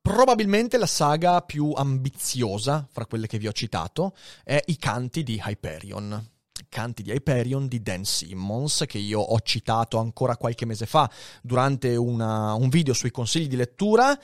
Probabilmente 0.00 0.78
la 0.78 0.86
saga 0.86 1.42
più 1.42 1.72
ambiziosa 1.74 2.88
fra 2.90 3.04
quelle 3.04 3.26
che 3.26 3.38
vi 3.38 3.46
ho 3.46 3.52
citato 3.52 4.14
è 4.42 4.62
I 4.66 4.76
canti 4.76 5.22
di 5.22 5.42
Hyperion. 5.44 6.30
Canti 6.68 7.02
di 7.02 7.10
Hyperion 7.10 7.68
di 7.68 7.82
Dan 7.82 8.04
Simmons, 8.04 8.84
che 8.86 8.98
io 8.98 9.20
ho 9.20 9.38
citato 9.40 9.98
ancora 9.98 10.36
qualche 10.36 10.64
mese 10.64 10.86
fa 10.86 11.10
durante 11.42 11.94
una, 11.96 12.54
un 12.54 12.68
video 12.68 12.94
sui 12.94 13.10
consigli 13.10 13.48
di 13.48 13.56
lettura. 13.56 14.18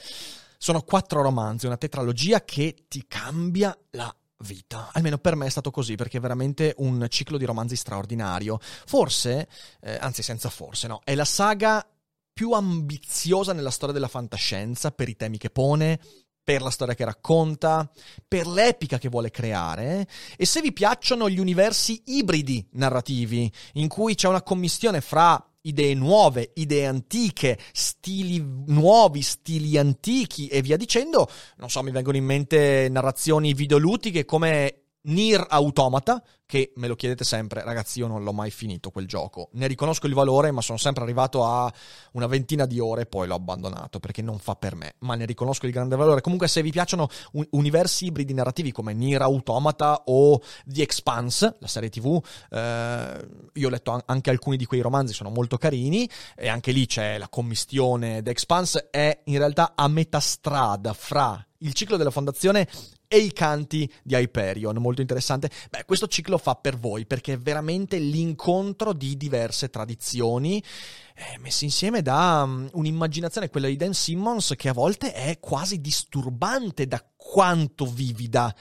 Sono 0.56 0.82
quattro 0.82 1.20
romanzi, 1.20 1.66
una 1.66 1.76
tetralogia 1.76 2.42
che 2.44 2.86
ti 2.88 3.04
cambia 3.06 3.76
la 3.90 4.14
vita. 4.38 4.90
Almeno 4.92 5.18
per 5.18 5.36
me 5.36 5.46
è 5.46 5.50
stato 5.50 5.70
così, 5.70 5.94
perché 5.96 6.16
è 6.16 6.20
veramente 6.20 6.74
un 6.78 7.06
ciclo 7.08 7.36
di 7.36 7.44
romanzi 7.44 7.76
straordinario. 7.76 8.58
Forse, 8.60 9.48
eh, 9.80 9.98
anzi 10.00 10.22
senza 10.22 10.48
forse, 10.48 10.86
no, 10.86 11.00
è 11.04 11.14
la 11.14 11.24
saga 11.24 11.86
più 12.34 12.50
ambiziosa 12.50 13.52
nella 13.52 13.70
storia 13.70 13.94
della 13.94 14.08
fantascienza 14.08 14.90
per 14.90 15.08
i 15.08 15.16
temi 15.16 15.38
che 15.38 15.50
pone, 15.50 16.00
per 16.42 16.60
la 16.60 16.70
storia 16.70 16.94
che 16.94 17.04
racconta, 17.04 17.88
per 18.28 18.46
l'epica 18.46 18.98
che 18.98 19.08
vuole 19.08 19.30
creare 19.30 20.06
e 20.36 20.44
se 20.44 20.60
vi 20.60 20.72
piacciono 20.72 21.30
gli 21.30 21.38
universi 21.38 22.02
ibridi 22.06 22.66
narrativi 22.72 23.50
in 23.74 23.88
cui 23.88 24.14
c'è 24.14 24.28
una 24.28 24.42
commistione 24.42 25.00
fra 25.00 25.42
idee 25.62 25.94
nuove, 25.94 26.50
idee 26.56 26.86
antiche, 26.86 27.58
stili 27.72 28.44
nuovi, 28.66 29.22
stili 29.22 29.78
antichi 29.78 30.48
e 30.48 30.60
via 30.60 30.76
dicendo, 30.76 31.26
non 31.56 31.70
so, 31.70 31.82
mi 31.82 31.90
vengono 31.90 32.18
in 32.18 32.24
mente 32.24 32.88
narrazioni 32.90 33.54
videolutiche 33.54 34.26
come 34.26 34.83
Nier 35.06 35.44
Automata, 35.48 36.22
che 36.46 36.72
me 36.76 36.88
lo 36.88 36.94
chiedete 36.94 37.24
sempre, 37.24 37.62
ragazzi, 37.62 37.98
io 37.98 38.06
non 38.06 38.22
l'ho 38.22 38.32
mai 38.32 38.50
finito 38.50 38.90
quel 38.90 39.06
gioco. 39.06 39.48
Ne 39.52 39.66
riconosco 39.66 40.06
il 40.06 40.14
valore, 40.14 40.50
ma 40.50 40.60
sono 40.60 40.78
sempre 40.78 41.02
arrivato 41.02 41.44
a 41.44 41.72
una 42.12 42.26
ventina 42.26 42.64
di 42.64 42.78
ore 42.78 43.02
e 43.02 43.06
poi 43.06 43.26
l'ho 43.26 43.34
abbandonato 43.34 43.98
perché 43.98 44.22
non 44.22 44.38
fa 44.38 44.54
per 44.54 44.74
me. 44.74 44.94
Ma 45.00 45.14
ne 45.14 45.26
riconosco 45.26 45.66
il 45.66 45.72
grande 45.72 45.96
valore. 45.96 46.20
Comunque, 46.20 46.48
se 46.48 46.62
vi 46.62 46.70
piacciono 46.70 47.08
un- 47.32 47.46
universi 47.50 48.06
ibridi 48.06 48.32
narrativi 48.34 48.72
come 48.72 48.94
Nier 48.94 49.22
Automata 49.22 50.04
o 50.06 50.40
The 50.64 50.82
Expanse, 50.82 51.56
la 51.58 51.66
serie 51.66 51.90
TV, 51.90 52.22
eh, 52.50 53.26
io 53.52 53.66
ho 53.66 53.70
letto 53.70 53.90
an- 53.90 54.02
anche 54.06 54.30
alcuni 54.30 54.56
di 54.56 54.64
quei 54.64 54.80
romanzi, 54.80 55.12
sono 55.12 55.30
molto 55.30 55.58
carini. 55.58 56.08
E 56.36 56.48
anche 56.48 56.72
lì 56.72 56.86
c'è 56.86 57.18
la 57.18 57.28
commistione. 57.28 58.22
The 58.22 58.30
Expanse 58.30 58.88
è 58.90 59.20
in 59.24 59.38
realtà 59.38 59.72
a 59.74 59.88
metà 59.88 60.20
strada 60.20 60.92
fra 60.94 61.44
il 61.64 61.72
ciclo 61.74 61.96
della 61.96 62.10
fondazione 62.10 62.68
e 63.06 63.18
i 63.18 63.32
canti 63.32 63.90
di 64.02 64.14
Hyperion, 64.14 64.76
molto 64.76 65.00
interessante. 65.00 65.50
Beh, 65.70 65.84
questo 65.84 66.06
ciclo 66.06 66.38
fa 66.38 66.54
per 66.54 66.78
voi 66.78 67.06
perché 67.06 67.34
è 67.34 67.38
veramente 67.38 67.98
l'incontro 67.98 68.92
di 68.92 69.16
diverse 69.16 69.68
tradizioni 69.70 70.62
eh, 71.14 71.38
messe 71.38 71.64
insieme 71.64 72.02
da 72.02 72.42
um, 72.44 72.68
un'immaginazione, 72.72 73.48
quella 73.48 73.68
di 73.68 73.76
Dan 73.76 73.94
Simmons, 73.94 74.54
che 74.56 74.68
a 74.68 74.72
volte 74.72 75.12
è 75.12 75.38
quasi 75.38 75.80
disturbante 75.80 76.86
da 76.86 77.04
quanto 77.16 77.86
vivida. 77.86 78.54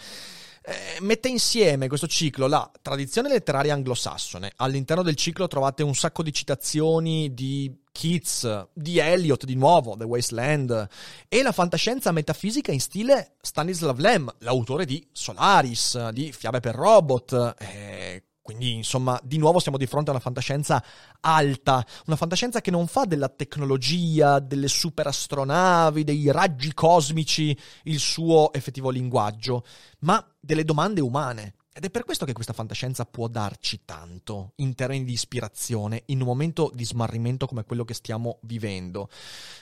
Eh, 0.65 1.01
mette 1.01 1.27
insieme 1.27 1.89
questo 1.89 2.07
ciclo 2.07 2.47
la 2.47 2.71
tradizione 2.81 3.27
letteraria 3.27 3.73
anglosassone. 3.73 4.53
All'interno 4.57 5.03
del 5.03 5.15
ciclo 5.15 5.47
trovate 5.47 5.83
un 5.83 5.93
sacco 5.93 6.23
di 6.23 6.31
citazioni 6.31 7.33
di 7.33 7.81
Keats, 7.91 8.67
di 8.73 8.97
Eliot 8.97 9.43
di 9.43 9.55
nuovo, 9.55 9.97
The 9.97 10.05
Wasteland, 10.05 10.87
e 11.27 11.41
la 11.43 11.51
fantascienza 11.51 12.13
metafisica 12.13 12.71
in 12.71 12.79
stile 12.79 13.35
Stanislav 13.41 13.99
Lem, 13.99 14.33
l'autore 14.39 14.85
di 14.85 15.05
Solaris, 15.11 16.09
di 16.09 16.31
Fiabe 16.31 16.61
per 16.61 16.75
Robot. 16.75 17.55
Eh, 17.59 18.23
quindi, 18.43 18.73
insomma, 18.73 19.17
di 19.23 19.37
nuovo 19.37 19.59
siamo 19.59 19.77
di 19.77 19.87
fronte 19.87 20.09
a 20.09 20.13
una 20.13 20.21
fantascienza 20.21 20.83
alta, 21.21 21.83
una 22.07 22.17
fantascienza 22.17 22.59
che 22.59 22.71
non 22.71 22.87
fa 22.87 23.05
della 23.05 23.29
tecnologia, 23.29 24.39
delle 24.39 24.67
superastronavi, 24.67 26.03
dei 26.03 26.29
raggi 26.29 26.73
cosmici 26.73 27.57
il 27.83 27.99
suo 27.99 28.51
effettivo 28.51 28.89
linguaggio, 28.89 29.63
ma 29.99 30.23
delle 30.41 30.65
domande 30.65 30.99
umane. 30.99 31.53
Ed 31.73 31.85
è 31.85 31.89
per 31.89 32.03
questo 32.03 32.25
che 32.25 32.33
questa 32.33 32.51
fantascienza 32.51 33.05
può 33.05 33.29
darci 33.29 33.83
tanto 33.85 34.51
in 34.57 34.75
termini 34.75 35.05
di 35.05 35.13
ispirazione 35.13 36.03
in 36.07 36.19
un 36.19 36.27
momento 36.27 36.69
di 36.73 36.83
smarrimento 36.83 37.47
come 37.47 37.63
quello 37.63 37.85
che 37.85 37.93
stiamo 37.93 38.39
vivendo. 38.41 39.07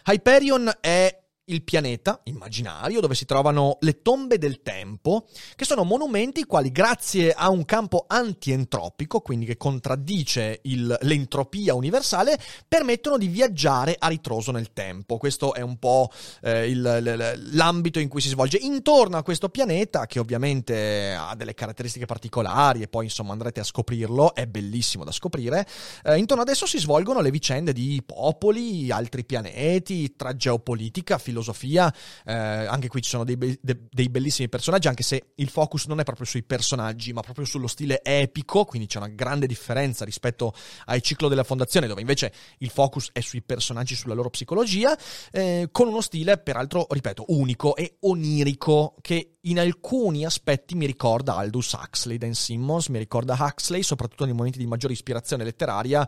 Hyperion 0.07 0.69
è 0.81 1.20
il 1.45 1.63
pianeta 1.63 2.21
immaginario 2.25 3.01
dove 3.01 3.15
si 3.15 3.25
trovano 3.25 3.77
le 3.81 4.01
tombe 4.01 4.37
del 4.37 4.61
tempo, 4.61 5.27
che 5.55 5.65
sono 5.65 5.83
monumenti 5.83 6.45
quali 6.45 6.71
grazie 6.71 7.33
a 7.33 7.49
un 7.49 7.65
campo 7.65 8.05
antientropico, 8.07 9.19
quindi 9.19 9.45
che 9.45 9.57
contraddice 9.57 10.59
il, 10.63 10.97
l'entropia 11.01 11.73
universale, 11.73 12.39
permettono 12.67 13.17
di 13.17 13.27
viaggiare 13.27 13.95
a 13.97 14.07
ritroso 14.07 14.51
nel 14.51 14.71
tempo. 14.71 15.17
Questo 15.17 15.53
è 15.53 15.61
un 15.61 15.77
po' 15.77 16.09
eh, 16.41 16.69
il, 16.69 17.49
l'ambito 17.51 17.99
in 17.99 18.07
cui 18.07 18.21
si 18.21 18.29
svolge. 18.29 18.57
Intorno 18.57 19.17
a 19.17 19.23
questo 19.23 19.49
pianeta, 19.49 20.05
che 20.05 20.19
ovviamente 20.19 21.13
ha 21.13 21.35
delle 21.35 21.53
caratteristiche 21.53 22.05
particolari 22.05 22.81
e 22.81 22.87
poi 22.87 23.05
insomma 23.05 23.33
andrete 23.33 23.59
a 23.59 23.63
scoprirlo, 23.63 24.33
è 24.33 24.45
bellissimo 24.47 25.03
da 25.03 25.11
scoprire, 25.11 25.67
eh, 26.03 26.17
intorno 26.17 26.43
ad 26.43 26.49
si 26.65 26.77
svolgono 26.79 27.21
le 27.21 27.31
vicende 27.31 27.73
di 27.73 28.01
popoli, 28.05 28.91
altri 28.91 29.25
pianeti, 29.25 30.15
tra 30.15 30.35
geopolitica, 30.35 31.17
filosofia, 31.17 31.40
filosofia. 31.41 31.93
Eh, 32.25 32.33
anche 32.33 32.87
qui 32.87 33.01
ci 33.01 33.09
sono 33.09 33.23
dei, 33.23 33.35
be- 33.35 33.57
de- 33.61 33.87
dei, 33.89 34.09
bellissimi 34.09 34.47
personaggi, 34.47 34.87
anche 34.87 35.03
se 35.03 35.31
il 35.35 35.49
focus 35.49 35.85
non 35.85 35.99
è 35.99 36.03
proprio 36.03 36.25
sui 36.25 36.43
personaggi, 36.43 37.11
ma 37.11 37.21
proprio 37.21 37.45
sullo 37.45 37.67
stile 37.67 38.01
epico, 38.03 38.63
quindi 38.65 38.87
c'è 38.87 38.97
una 38.97 39.09
grande 39.09 39.47
differenza 39.47 40.05
rispetto 40.05 40.53
ai 40.85 41.01
ciclo 41.01 41.27
della 41.27 41.43
fondazione, 41.43 41.87
dove 41.87 42.01
invece 42.01 42.31
il 42.59 42.69
focus 42.69 43.09
è 43.11 43.19
sui 43.19 43.41
personaggi, 43.41 43.95
sulla 43.95 44.13
loro 44.13 44.29
psicologia, 44.29 44.97
eh, 45.31 45.69
con 45.71 45.87
uno 45.87 46.01
stile, 46.01 46.37
peraltro, 46.37 46.85
ripeto, 46.89 47.25
unico 47.29 47.75
e 47.75 47.97
onirico, 48.01 48.95
che 49.01 49.37
in 49.45 49.59
alcuni 49.59 50.23
aspetti 50.23 50.75
mi 50.75 50.85
ricorda 50.85 51.35
Aldous 51.35 51.73
Huxley, 51.73 52.17
Dan 52.17 52.33
Simmons, 52.33 52.87
mi 52.89 52.99
ricorda 52.99 53.35
Huxley, 53.39 53.81
soprattutto 53.81 54.25
nei 54.25 54.33
momenti 54.33 54.59
di 54.59 54.67
maggiore 54.67 54.93
ispirazione 54.93 55.43
letteraria, 55.43 56.07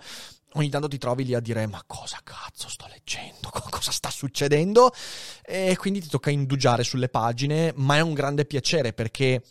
ogni 0.53 0.69
tanto 0.69 0.87
ti 0.87 0.97
trovi 0.97 1.25
lì 1.25 1.33
a 1.33 1.39
dire 1.39 1.67
ma 1.67 1.83
cosa 1.85 2.19
cazzo 2.23 2.69
sto 2.69 2.87
leggendo, 2.89 3.49
cosa 3.69 3.91
sta 3.91 4.09
succedendo 4.09 4.91
e 5.41 5.75
quindi 5.77 6.01
ti 6.01 6.09
tocca 6.09 6.29
indugiare 6.29 6.83
sulle 6.83 7.09
pagine, 7.09 7.73
ma 7.75 7.97
è 7.97 8.01
un 8.01 8.13
grande 8.13 8.45
piacere 8.45 8.93
perché 8.93 9.41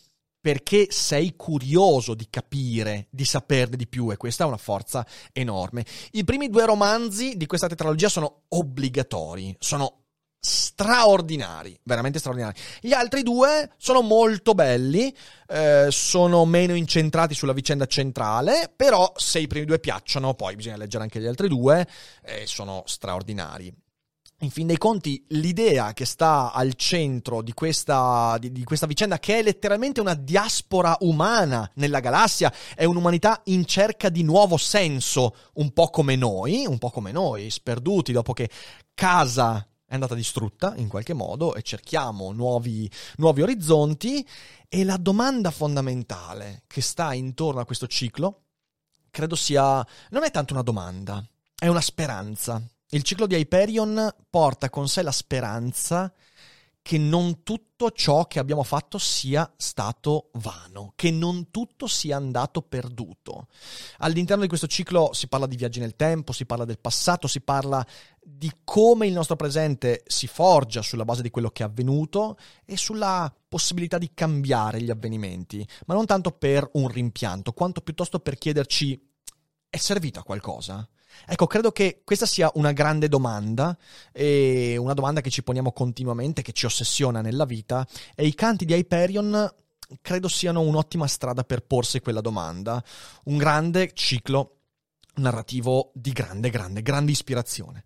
perché 0.43 0.87
sei 0.89 1.37
curioso 1.37 2.13
di 2.15 2.27
capire, 2.29 3.07
di 3.09 3.23
saperne 3.23 3.77
di 3.77 3.87
più 3.87 4.11
e 4.11 4.17
questa 4.17 4.43
è 4.43 4.47
una 4.47 4.57
forza 4.57 5.07
enorme. 5.31 5.85
I 6.11 6.25
primi 6.25 6.49
due 6.49 6.65
romanzi 6.65 7.37
di 7.37 7.45
questa 7.45 7.67
tetralogia 7.67 8.09
sono 8.09 8.41
obbligatori, 8.49 9.55
sono 9.57 10.02
straordinari, 10.45 11.79
veramente 11.83 12.19
straordinari. 12.19 12.59
Gli 12.81 12.91
altri 12.91 13.23
due 13.23 13.71
sono 13.77 14.01
molto 14.01 14.53
belli, 14.53 15.15
eh, 15.47 15.87
sono 15.89 16.43
meno 16.43 16.75
incentrati 16.75 17.33
sulla 17.33 17.53
vicenda 17.53 17.85
centrale, 17.85 18.69
però 18.75 19.13
se 19.15 19.39
i 19.39 19.47
primi 19.47 19.65
due 19.65 19.79
piacciono, 19.79 20.33
poi 20.33 20.55
bisogna 20.57 20.75
leggere 20.75 21.03
anche 21.03 21.21
gli 21.21 21.27
altri 21.27 21.47
due, 21.47 21.87
eh, 22.23 22.45
sono 22.45 22.83
straordinari. 22.85 23.73
In 24.39 24.51
fin 24.51 24.67
dei 24.67 24.77
conti, 24.77 25.23
l'idea 25.29 25.93
che 25.93 26.03
sta 26.03 26.51
al 26.51 26.73
centro 26.73 27.41
di 27.41 27.53
questa, 27.53 28.35
di, 28.37 28.51
di 28.51 28.65
questa, 28.65 28.85
vicenda, 28.85 29.19
che 29.19 29.39
è 29.39 29.43
letteralmente 29.43 30.01
una 30.01 30.15
diaspora 30.15 30.97
umana 30.99 31.69
nella 31.75 32.01
galassia, 32.01 32.51
è 32.75 32.83
un'umanità 32.83 33.39
in 33.45 33.65
cerca 33.65 34.09
di 34.09 34.23
nuovo 34.23 34.57
senso, 34.57 35.37
un 35.53 35.71
po' 35.71 35.87
come 35.87 36.17
noi, 36.17 36.65
un 36.65 36.79
po' 36.79 36.89
come 36.89 37.13
noi, 37.13 37.49
sperduti 37.49 38.11
dopo 38.11 38.33
che 38.33 38.49
casa 38.93 39.65
è 39.85 39.93
andata 39.93 40.15
distrutta 40.15 40.73
in 40.77 40.87
qualche 40.87 41.13
modo 41.13 41.55
e 41.55 41.61
cerchiamo 41.61 42.31
nuovi, 42.31 42.89
nuovi 43.17 43.41
orizzonti 43.41 44.27
e 44.67 44.83
la 44.83 44.97
domanda 44.97 45.51
fondamentale 45.51 46.63
che 46.67 46.81
sta 46.81 47.13
intorno 47.13 47.59
a 47.59 47.65
questo 47.65 47.87
ciclo 47.87 48.43
credo 49.13 49.35
sia 49.35 49.85
non 50.09 50.23
è 50.23 50.31
tanto 50.31 50.53
una 50.53 50.63
domanda, 50.63 51.23
è 51.55 51.67
una 51.67 51.81
speranza. 51.81 52.61
Il 52.89 53.03
ciclo 53.03 53.27
di 53.27 53.35
Hyperion 53.35 54.13
porta 54.29 54.71
con 54.71 54.87
sé 54.87 55.03
la 55.03 55.11
speranza 55.11 56.11
che 56.83 56.97
non 56.97 57.43
tutto 57.43 57.91
ciò 57.91 58.27
che 58.27 58.39
abbiamo 58.39 58.61
fatto 58.61 58.97
sia 58.97 59.51
stato 59.55 60.29
vano, 60.33 60.91
che 60.95 61.11
non 61.11 61.49
tutto 61.49 61.87
sia 61.87 62.17
andato 62.17 62.61
perduto. 62.61 63.47
All'interno 63.99 64.41
di 64.41 64.49
questo 64.49 64.67
ciclo 64.67 65.11
si 65.13 65.29
parla 65.29 65.47
di 65.47 65.55
viaggi 65.55 65.79
nel 65.79 65.95
tempo, 65.95 66.33
si 66.33 66.45
parla 66.45 66.65
del 66.65 66.79
passato, 66.79 67.27
si 67.27 67.39
parla 67.39 67.83
di 68.21 68.51
come 68.65 69.07
il 69.07 69.13
nostro 69.13 69.37
presente 69.37 70.03
si 70.05 70.27
forgia 70.27 70.81
sulla 70.81 71.05
base 71.05 71.21
di 71.21 71.29
quello 71.29 71.49
che 71.49 71.63
è 71.63 71.65
avvenuto 71.65 72.37
e 72.65 72.75
sulla 72.75 73.33
possibilità 73.47 73.97
di 73.97 74.11
cambiare 74.13 74.81
gli 74.81 74.91
avvenimenti, 74.91 75.65
ma 75.85 75.93
non 75.93 76.05
tanto 76.05 76.31
per 76.31 76.69
un 76.73 76.89
rimpianto, 76.89 77.53
quanto 77.53 77.79
piuttosto 77.79 78.19
per 78.19 78.37
chiederci 78.37 79.09
è 79.69 79.77
servito 79.77 80.19
a 80.19 80.23
qualcosa? 80.23 80.85
Ecco, 81.25 81.47
credo 81.47 81.71
che 81.71 82.01
questa 82.03 82.25
sia 82.25 82.51
una 82.55 82.71
grande 82.71 83.07
domanda, 83.07 83.77
e 84.11 84.77
una 84.77 84.93
domanda 84.93 85.21
che 85.21 85.29
ci 85.29 85.43
poniamo 85.43 85.71
continuamente, 85.71 86.41
che 86.41 86.53
ci 86.53 86.65
ossessiona 86.65 87.21
nella 87.21 87.45
vita, 87.45 87.87
e 88.15 88.25
i 88.25 88.35
canti 88.35 88.65
di 88.65 88.73
Hyperion 88.73 89.53
credo 90.01 90.27
siano 90.27 90.61
un'ottima 90.61 91.07
strada 91.07 91.43
per 91.43 91.61
porsi 91.61 91.99
quella 91.99 92.21
domanda. 92.21 92.83
Un 93.25 93.37
grande 93.37 93.91
ciclo 93.93 94.57
narrativo 95.15 95.91
di 95.93 96.11
grande, 96.11 96.49
grande, 96.49 96.81
grande 96.81 97.11
ispirazione. 97.11 97.85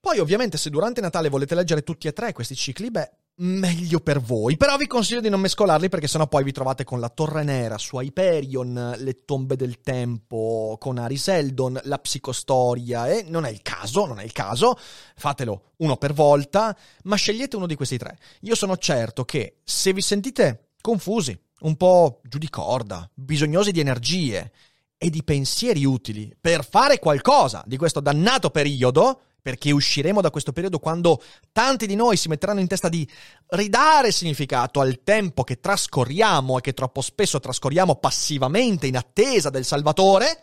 Poi, 0.00 0.18
ovviamente, 0.18 0.58
se 0.58 0.70
durante 0.70 1.00
Natale 1.00 1.28
volete 1.28 1.54
leggere 1.54 1.82
tutti 1.82 2.08
e 2.08 2.12
tre 2.12 2.32
questi 2.32 2.54
cicli, 2.54 2.90
beh, 2.90 3.10
meglio 3.36 4.00
per 4.00 4.20
voi. 4.20 4.56
Però 4.56 4.76
vi 4.76 4.86
consiglio 4.86 5.20
di 5.20 5.28
non 5.28 5.40
mescolarli 5.40 5.88
perché 5.88 6.06
sennò 6.06 6.26
poi 6.26 6.44
vi 6.44 6.52
trovate 6.52 6.84
con 6.84 7.00
la 7.00 7.08
Torre 7.08 7.42
Nera 7.42 7.78
su 7.78 7.98
Hyperion, 7.98 8.94
le 8.98 9.24
Tombe 9.24 9.56
del 9.56 9.80
Tempo 9.80 10.76
con 10.78 10.98
Ariseldon, 10.98 11.80
la 11.84 11.98
psicostoria 11.98 13.08
e 13.08 13.24
non 13.26 13.44
è 13.44 13.50
il 13.50 13.62
caso, 13.62 14.06
non 14.06 14.20
è 14.20 14.24
il 14.24 14.32
caso. 14.32 14.78
Fatelo 15.16 15.72
uno 15.78 15.96
per 15.96 16.12
volta, 16.12 16.76
ma 17.04 17.16
scegliete 17.16 17.56
uno 17.56 17.66
di 17.66 17.74
questi 17.74 17.98
tre. 17.98 18.18
Io 18.40 18.54
sono 18.54 18.76
certo 18.76 19.24
che 19.24 19.60
se 19.64 19.92
vi 19.92 20.00
sentite 20.00 20.68
confusi, 20.80 21.38
un 21.60 21.76
po' 21.76 22.20
giù 22.24 22.38
di 22.38 22.50
corda, 22.50 23.08
bisognosi 23.14 23.72
di 23.72 23.80
energie 23.80 24.52
e 24.96 25.10
di 25.10 25.22
pensieri 25.24 25.84
utili 25.84 26.34
per 26.40 26.66
fare 26.66 26.98
qualcosa 26.98 27.62
di 27.66 27.76
questo 27.76 28.00
dannato 28.00 28.50
periodo, 28.50 29.20
perché 29.44 29.72
usciremo 29.72 30.22
da 30.22 30.30
questo 30.30 30.52
periodo 30.52 30.78
quando 30.78 31.22
tanti 31.52 31.86
di 31.86 31.96
noi 31.96 32.16
si 32.16 32.28
metteranno 32.28 32.60
in 32.60 32.66
testa 32.66 32.88
di 32.88 33.06
ridare 33.48 34.10
significato 34.10 34.80
al 34.80 35.02
tempo 35.04 35.44
che 35.44 35.60
trascorriamo 35.60 36.56
e 36.56 36.60
che 36.62 36.72
troppo 36.72 37.02
spesso 37.02 37.38
trascorriamo 37.40 37.96
passivamente 37.96 38.86
in 38.86 38.96
attesa 38.96 39.50
del 39.50 39.66
Salvatore. 39.66 40.40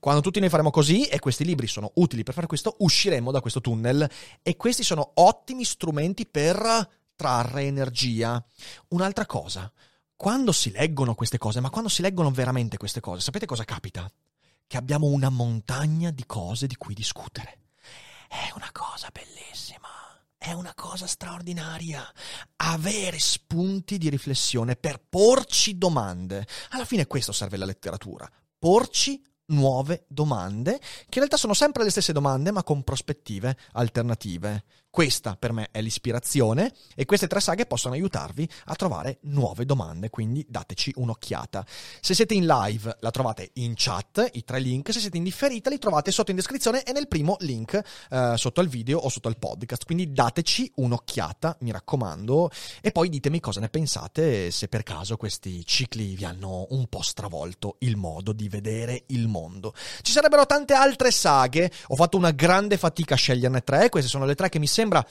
Quando 0.00 0.20
tutti 0.20 0.38
noi 0.38 0.50
faremo 0.50 0.68
così, 0.68 1.06
e 1.06 1.18
questi 1.18 1.46
libri 1.46 1.66
sono 1.66 1.92
utili 1.94 2.24
per 2.24 2.34
fare 2.34 2.46
questo, 2.46 2.76
usciremo 2.80 3.30
da 3.30 3.40
questo 3.40 3.62
tunnel 3.62 4.06
e 4.42 4.56
questi 4.58 4.82
sono 4.82 5.12
ottimi 5.14 5.64
strumenti 5.64 6.26
per 6.26 6.90
trarre 7.16 7.62
energia. 7.62 8.44
Un'altra 8.88 9.24
cosa, 9.24 9.72
quando 10.14 10.52
si 10.52 10.70
leggono 10.72 11.14
queste 11.14 11.38
cose, 11.38 11.60
ma 11.60 11.70
quando 11.70 11.88
si 11.88 12.02
leggono 12.02 12.30
veramente 12.30 12.76
queste 12.76 13.00
cose, 13.00 13.22
sapete 13.22 13.46
cosa 13.46 13.64
capita? 13.64 14.12
Che 14.66 14.76
abbiamo 14.76 15.06
una 15.06 15.30
montagna 15.30 16.10
di 16.10 16.26
cose 16.26 16.66
di 16.66 16.76
cui 16.76 16.92
discutere. 16.92 17.61
È 18.32 18.50
una 18.54 18.70
cosa 18.72 19.10
bellissima. 19.12 19.90
È 20.38 20.52
una 20.52 20.72
cosa 20.74 21.06
straordinaria. 21.06 22.02
Avere 22.56 23.18
spunti 23.18 23.98
di 23.98 24.08
riflessione 24.08 24.74
per 24.74 25.02
porci 25.06 25.76
domande. 25.76 26.46
Alla 26.70 26.86
fine 26.86 27.06
questo 27.06 27.32
serve 27.32 27.58
la 27.58 27.66
letteratura. 27.66 28.26
Porci 28.58 29.22
nuove 29.48 30.06
domande, 30.08 30.78
che 30.78 30.86
in 30.86 31.16
realtà 31.16 31.36
sono 31.36 31.52
sempre 31.52 31.84
le 31.84 31.90
stesse 31.90 32.14
domande, 32.14 32.52
ma 32.52 32.62
con 32.62 32.82
prospettive 32.82 33.54
alternative. 33.72 34.64
Questa 34.92 35.36
per 35.38 35.52
me 35.52 35.68
è 35.70 35.80
l'ispirazione 35.80 36.70
e 36.94 37.06
queste 37.06 37.26
tre 37.26 37.40
saghe 37.40 37.64
possono 37.64 37.94
aiutarvi 37.94 38.46
a 38.66 38.74
trovare 38.74 39.20
nuove 39.22 39.64
domande, 39.64 40.10
quindi 40.10 40.44
dateci 40.46 40.92
un'occhiata. 40.96 41.64
Se 41.98 42.12
siete 42.12 42.34
in 42.34 42.44
live 42.44 42.98
la 43.00 43.10
trovate 43.10 43.52
in 43.54 43.72
chat, 43.74 44.28
i 44.34 44.44
tre 44.44 44.60
link, 44.60 44.92
se 44.92 45.00
siete 45.00 45.16
in 45.16 45.22
differita 45.22 45.70
li 45.70 45.78
trovate 45.78 46.10
sotto 46.10 46.28
in 46.28 46.36
descrizione 46.36 46.82
e 46.82 46.92
nel 46.92 47.08
primo 47.08 47.38
link 47.40 47.80
eh, 48.10 48.34
sotto 48.36 48.60
al 48.60 48.68
video 48.68 48.98
o 48.98 49.08
sotto 49.08 49.28
al 49.28 49.38
podcast, 49.38 49.86
quindi 49.86 50.12
dateci 50.12 50.70
un'occhiata, 50.74 51.56
mi 51.60 51.72
raccomando, 51.72 52.50
e 52.82 52.92
poi 52.92 53.08
ditemi 53.08 53.40
cosa 53.40 53.60
ne 53.60 53.70
pensate 53.70 54.50
se 54.50 54.68
per 54.68 54.82
caso 54.82 55.16
questi 55.16 55.64
cicli 55.64 56.14
vi 56.14 56.26
hanno 56.26 56.66
un 56.68 56.86
po' 56.88 57.00
stravolto 57.00 57.76
il 57.78 57.96
modo 57.96 58.32
di 58.32 58.46
vedere 58.50 59.04
il 59.06 59.26
mondo. 59.26 59.72
Ci 60.02 60.12
sarebbero 60.12 60.44
tante 60.44 60.74
altre 60.74 61.10
saghe, 61.10 61.72
ho 61.86 61.96
fatto 61.96 62.18
una 62.18 62.32
grande 62.32 62.76
fatica 62.76 63.14
a 63.14 63.16
sceglierne 63.16 63.64
tre, 63.64 63.88
queste 63.88 64.10
sono 64.10 64.26
le 64.26 64.34
tre 64.34 64.50
che 64.50 64.58
mi 64.58 64.66
sembrano 64.66 64.80
sembra 64.82 65.06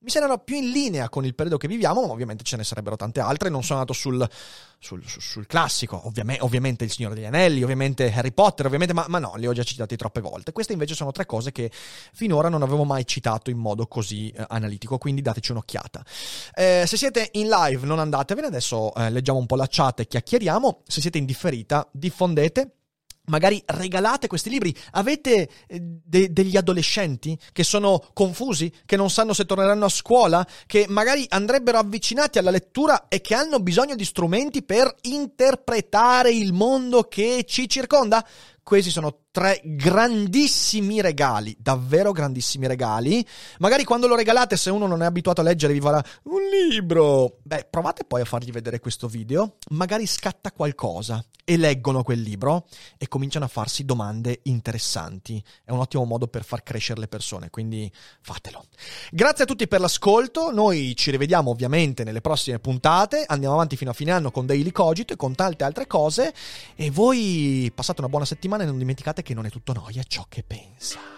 mi 0.00 0.10
sembrano 0.10 0.38
più 0.38 0.54
in 0.54 0.70
linea 0.70 1.08
con 1.08 1.24
il 1.24 1.34
periodo 1.34 1.56
che 1.56 1.66
viviamo, 1.66 2.06
ma 2.06 2.12
ovviamente 2.12 2.44
ce 2.44 2.56
ne 2.56 2.62
sarebbero 2.62 2.94
tante 2.94 3.18
altre. 3.18 3.48
Non 3.48 3.64
sono 3.64 3.80
andato 3.80 3.98
sul, 3.98 4.24
sul, 4.78 5.02
sul, 5.04 5.20
sul 5.20 5.46
classico, 5.46 6.00
ovviamente, 6.06 6.44
ovviamente, 6.44 6.84
Il 6.84 6.92
Signore 6.92 7.16
degli 7.16 7.24
Anelli, 7.24 7.64
ovviamente 7.64 8.12
Harry 8.12 8.30
Potter, 8.30 8.66
ovviamente, 8.66 8.94
ma, 8.94 9.06
ma, 9.08 9.18
no, 9.18 9.34
li 9.34 9.48
ho 9.48 9.52
già 9.52 9.64
citati 9.64 9.96
troppe 9.96 10.20
volte. 10.20 10.52
Queste 10.52 10.72
invece 10.72 10.94
sono 10.94 11.10
tre 11.10 11.26
cose 11.26 11.50
che 11.50 11.68
finora 12.12 12.48
non 12.48 12.62
avevo 12.62 12.84
mai 12.84 13.04
citato 13.04 13.50
in 13.50 13.58
modo 13.58 13.88
così 13.88 14.30
eh, 14.30 14.44
analitico, 14.48 14.98
quindi 14.98 15.20
dateci 15.20 15.50
un'occhiata. 15.50 16.04
Eh, 16.54 16.84
se 16.86 16.96
siete 16.96 17.30
in 17.32 17.48
live, 17.48 17.84
non 17.84 17.98
andatevene, 17.98 18.46
adesso 18.46 18.94
eh, 18.94 19.10
leggiamo 19.10 19.40
un 19.40 19.46
po' 19.46 19.56
la 19.56 19.66
chat 19.68 19.98
e 19.98 20.06
chiacchieriamo. 20.06 20.82
Se 20.86 21.00
siete 21.00 21.18
in 21.18 21.24
differita, 21.24 21.88
diffondete 21.90 22.77
magari 23.28 23.62
regalate 23.66 24.26
questi 24.26 24.50
libri. 24.50 24.74
Avete 24.92 25.48
eh, 25.66 25.80
de- 25.80 26.32
degli 26.32 26.56
adolescenti 26.56 27.38
che 27.52 27.64
sono 27.64 28.02
confusi, 28.12 28.72
che 28.84 28.96
non 28.96 29.10
sanno 29.10 29.32
se 29.32 29.46
torneranno 29.46 29.86
a 29.86 29.90
scuola, 29.90 30.46
che 30.66 30.86
magari 30.88 31.24
andrebbero 31.28 31.78
avvicinati 31.78 32.38
alla 32.38 32.50
lettura 32.50 33.08
e 33.08 33.20
che 33.20 33.34
hanno 33.34 33.60
bisogno 33.60 33.94
di 33.94 34.04
strumenti 34.04 34.62
per 34.62 34.94
interpretare 35.02 36.30
il 36.30 36.52
mondo 36.52 37.04
che 37.04 37.44
ci 37.46 37.68
circonda? 37.68 38.26
Questi 38.62 38.90
sono 38.90 39.27
tre 39.30 39.60
grandissimi 39.62 41.00
regali, 41.00 41.56
davvero 41.58 42.12
grandissimi 42.12 42.66
regali. 42.66 43.24
Magari 43.58 43.84
quando 43.84 44.06
lo 44.06 44.16
regalate, 44.16 44.56
se 44.56 44.70
uno 44.70 44.86
non 44.86 45.02
è 45.02 45.06
abituato 45.06 45.40
a 45.40 45.44
leggere, 45.44 45.72
vi 45.72 45.80
farà 45.80 46.02
un 46.24 46.40
libro. 46.70 47.38
Beh, 47.42 47.66
provate 47.70 48.04
poi 48.04 48.22
a 48.22 48.24
fargli 48.24 48.50
vedere 48.50 48.80
questo 48.80 49.06
video. 49.06 49.56
Magari 49.70 50.06
scatta 50.06 50.52
qualcosa 50.52 51.24
e 51.48 51.56
leggono 51.56 52.02
quel 52.02 52.20
libro 52.20 52.66
e 52.98 53.08
cominciano 53.08 53.46
a 53.46 53.48
farsi 53.48 53.86
domande 53.86 54.40
interessanti. 54.42 55.42
È 55.64 55.70
un 55.70 55.78
ottimo 55.78 56.04
modo 56.04 56.28
per 56.28 56.44
far 56.44 56.62
crescere 56.62 57.00
le 57.00 57.08
persone, 57.08 57.48
quindi 57.48 57.90
fatelo. 58.20 58.64
Grazie 59.10 59.44
a 59.44 59.46
tutti 59.46 59.66
per 59.66 59.80
l'ascolto. 59.80 60.50
Noi 60.50 60.94
ci 60.94 61.10
rivediamo 61.10 61.50
ovviamente 61.50 62.04
nelle 62.04 62.20
prossime 62.20 62.58
puntate. 62.58 63.24
Andiamo 63.26 63.54
avanti 63.54 63.76
fino 63.76 63.92
a 63.92 63.94
fine 63.94 64.10
anno 64.10 64.30
con 64.30 64.44
Daily 64.44 64.72
Cogito 64.72 65.14
e 65.14 65.16
con 65.16 65.34
tante 65.34 65.64
altre 65.64 65.86
cose. 65.86 66.34
E 66.76 66.90
voi 66.90 67.72
passate 67.74 68.02
una 68.02 68.10
buona 68.10 68.26
settimana 68.26 68.64
e 68.64 68.66
non 68.66 68.76
dimenticate 68.76 69.17
che 69.22 69.34
non 69.34 69.46
è 69.46 69.50
tutto 69.50 69.72
noia 69.72 70.02
ciò 70.02 70.26
che 70.28 70.42
pensa. 70.42 71.17